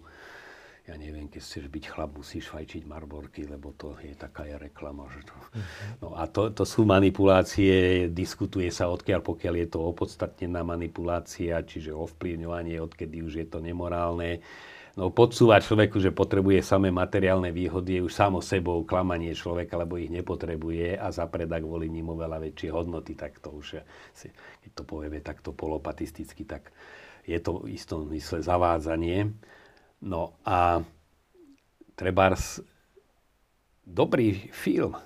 Ja 0.88 0.96
neviem, 0.96 1.30
keď 1.30 1.42
chceš 1.44 1.66
byť 1.70 1.84
chlap, 1.86 2.18
musíš 2.18 2.50
fajčiť 2.50 2.82
marborky, 2.88 3.46
lebo 3.46 3.70
to 3.76 3.94
je 4.00 4.16
taká 4.16 4.48
je 4.48 4.56
reklama. 4.56 5.06
Že 5.12 5.22
to... 5.28 5.34
No 6.02 6.08
a 6.16 6.24
to, 6.26 6.50
to 6.50 6.64
sú 6.64 6.88
manipulácie, 6.88 8.08
diskutuje 8.10 8.72
sa 8.72 8.90
odkiaľ, 8.90 9.20
pokiaľ 9.22 9.54
je 9.60 9.68
to 9.70 9.78
opodstatnená 9.86 10.64
manipulácia, 10.64 11.62
čiže 11.62 11.94
ovplyvňovanie, 11.94 12.80
odkedy 12.80 13.22
už 13.22 13.44
je 13.44 13.46
to 13.46 13.60
nemorálne 13.60 14.40
No 15.00 15.08
podsúvať 15.08 15.64
človeku, 15.64 15.96
že 15.96 16.12
potrebuje 16.12 16.60
samé 16.60 16.92
materiálne 16.92 17.48
výhody, 17.56 17.96
je 17.96 18.04
už 18.04 18.12
samo 18.12 18.44
sebou 18.44 18.84
klamanie 18.84 19.32
človeka, 19.32 19.80
lebo 19.80 19.96
ich 19.96 20.12
nepotrebuje 20.12 21.00
a 21.00 21.08
zapreda 21.08 21.56
kvôli 21.56 21.88
ním 21.88 22.12
oveľa 22.12 22.36
väčšie 22.36 22.68
hodnoty, 22.68 23.16
tak 23.16 23.40
to 23.40 23.48
už, 23.48 23.80
keď 24.60 24.70
to 24.76 24.84
povieme 24.84 25.24
takto 25.24 25.56
polopatisticky, 25.56 26.44
tak 26.44 26.68
je 27.24 27.40
to 27.40 27.64
v 27.64 27.80
istom 27.80 28.12
mysle 28.12 28.44
zavádzanie. 28.44 29.32
No 30.04 30.36
a 30.44 30.84
treba 31.96 32.36
dobrý 33.88 34.52
film, 34.52 35.00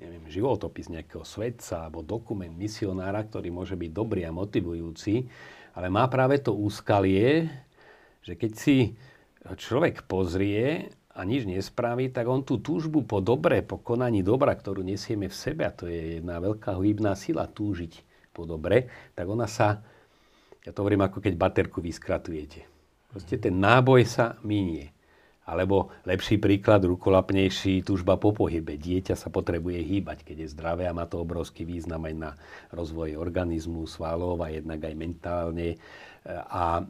neviem, 0.00 0.24
životopis 0.24 0.88
nejakého 0.88 1.28
svedca 1.28 1.84
alebo 1.84 2.00
dokument 2.00 2.56
misionára, 2.56 3.28
ktorý 3.28 3.52
môže 3.52 3.76
byť 3.76 3.90
dobrý 3.92 4.24
a 4.24 4.32
motivujúci, 4.32 5.28
ale 5.76 5.92
má 5.92 6.08
práve 6.08 6.40
to 6.40 6.56
úskalie, 6.56 7.44
že 8.26 8.34
keď 8.34 8.52
si 8.58 8.98
človek 9.46 10.10
pozrie 10.10 10.90
a 11.14 11.22
nič 11.22 11.46
nespraví, 11.46 12.10
tak 12.10 12.26
on 12.26 12.42
tú 12.42 12.58
túžbu 12.58 13.06
po 13.06 13.22
dobre, 13.22 13.62
po 13.62 13.78
konaní 13.78 14.26
dobra, 14.26 14.52
ktorú 14.52 14.82
nesieme 14.82 15.30
v 15.30 15.36
sebe, 15.38 15.62
a 15.64 15.72
to 15.72 15.86
je 15.86 16.18
jedna 16.18 16.42
veľká 16.42 16.74
hybná 16.74 17.14
sila 17.14 17.46
túžiť 17.46 18.02
po 18.34 18.44
dobre, 18.44 18.90
tak 19.14 19.30
ona 19.30 19.46
sa, 19.46 19.80
ja 20.66 20.74
to 20.74 20.82
hovorím 20.82 21.06
ako 21.06 21.22
keď 21.22 21.34
baterku 21.38 21.78
vyskratujete. 21.78 22.66
Proste 23.14 23.38
ten 23.38 23.56
náboj 23.56 24.04
sa 24.04 24.36
minie. 24.44 24.92
Alebo 25.46 25.94
lepší 26.02 26.42
príklad, 26.42 26.82
rukolapnejší, 26.82 27.86
túžba 27.86 28.18
po 28.18 28.34
pohybe. 28.34 28.74
Dieťa 28.74 29.14
sa 29.14 29.30
potrebuje 29.30 29.78
hýbať, 29.78 30.26
keď 30.26 30.42
je 30.42 30.52
zdravé 30.52 30.90
a 30.90 30.92
má 30.92 31.06
to 31.06 31.22
obrovský 31.22 31.62
význam 31.62 32.02
aj 32.02 32.14
na 32.18 32.30
rozvoj 32.74 33.14
organizmu, 33.14 33.86
svalov 33.86 34.42
a 34.42 34.50
jednak 34.50 34.82
aj 34.82 34.94
mentálne. 34.98 35.78
A 36.50 36.82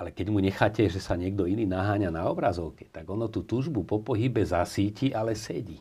ale 0.00 0.16
keď 0.16 0.26
mu 0.32 0.40
necháte, 0.40 0.88
že 0.88 0.96
sa 0.96 1.12
niekto 1.12 1.44
iný 1.44 1.68
naháňa 1.68 2.08
na 2.08 2.24
obrazovke, 2.24 2.88
tak 2.88 3.04
ono 3.04 3.28
tú 3.28 3.44
túžbu 3.44 3.84
po 3.84 4.00
pohybe 4.00 4.40
zasíti, 4.40 5.12
ale 5.12 5.36
sedí. 5.36 5.76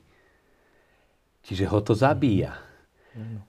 Čiže 1.47 1.63
ho 1.71 1.79
to 1.79 1.95
zabíja. 1.95 2.59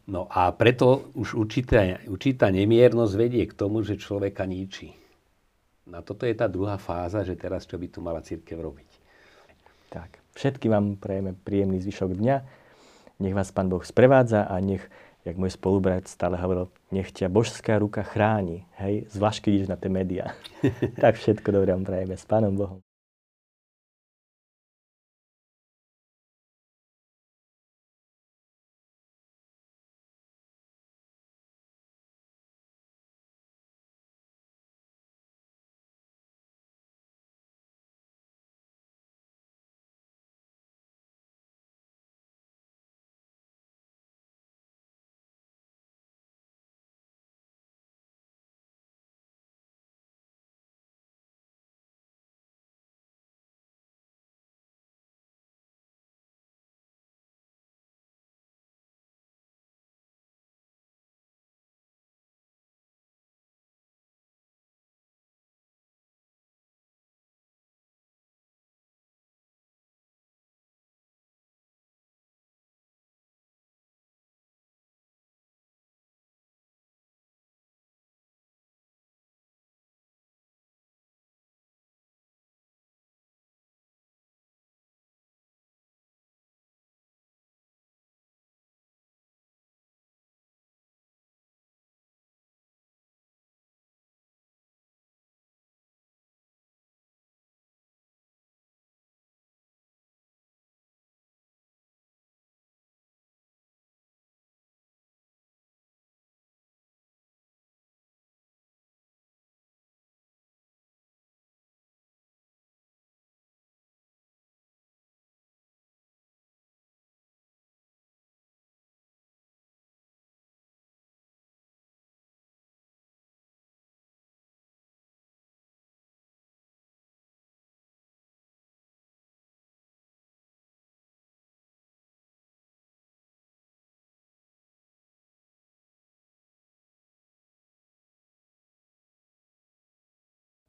No 0.07 0.31
a 0.31 0.47
preto 0.55 1.11
už 1.19 1.35
určitá, 1.35 1.99
určitá 2.07 2.55
nemiernosť 2.55 3.15
vedie 3.19 3.45
k 3.51 3.53
tomu, 3.59 3.83
že 3.83 3.99
človeka 3.99 4.47
ničí. 4.47 4.95
No 5.91 5.99
a 5.99 6.07
toto 6.07 6.23
je 6.23 6.39
tá 6.39 6.47
druhá 6.47 6.79
fáza, 6.79 7.27
že 7.27 7.35
teraz 7.35 7.67
čo 7.67 7.75
by 7.75 7.91
tu 7.91 7.99
mala 7.99 8.23
církev 8.23 8.55
robiť. 8.55 8.91
Tak, 9.91 10.23
všetky 10.39 10.71
vám 10.71 11.03
prejeme 11.03 11.35
príjemný 11.35 11.83
zvyšok 11.83 12.15
dňa. 12.15 12.37
Nech 13.21 13.35
vás 13.35 13.51
Pán 13.51 13.67
Boh 13.67 13.83
sprevádza 13.83 14.47
a 14.47 14.55
nech 14.63 14.87
jak 15.25 15.37
môj 15.37 15.53
spolubrat 15.55 16.09
stále 16.09 16.41
hovoril, 16.41 16.73
nech 16.91 17.13
ťa 17.13 17.29
božská 17.29 17.77
ruka 17.79 18.03
chráni, 18.03 18.65
hej, 18.81 19.07
zvlášť 19.13 19.39
keď 19.47 19.53
ideš 19.53 19.71
na 19.71 19.79
tie 19.79 19.91
médiá. 19.93 20.27
tak 21.03 21.21
všetko 21.21 21.49
dobré 21.53 21.77
vám 21.77 21.85
prajeme 21.85 22.17
s 22.17 22.25
Pánom 22.25 22.57
Bohom. 22.57 22.81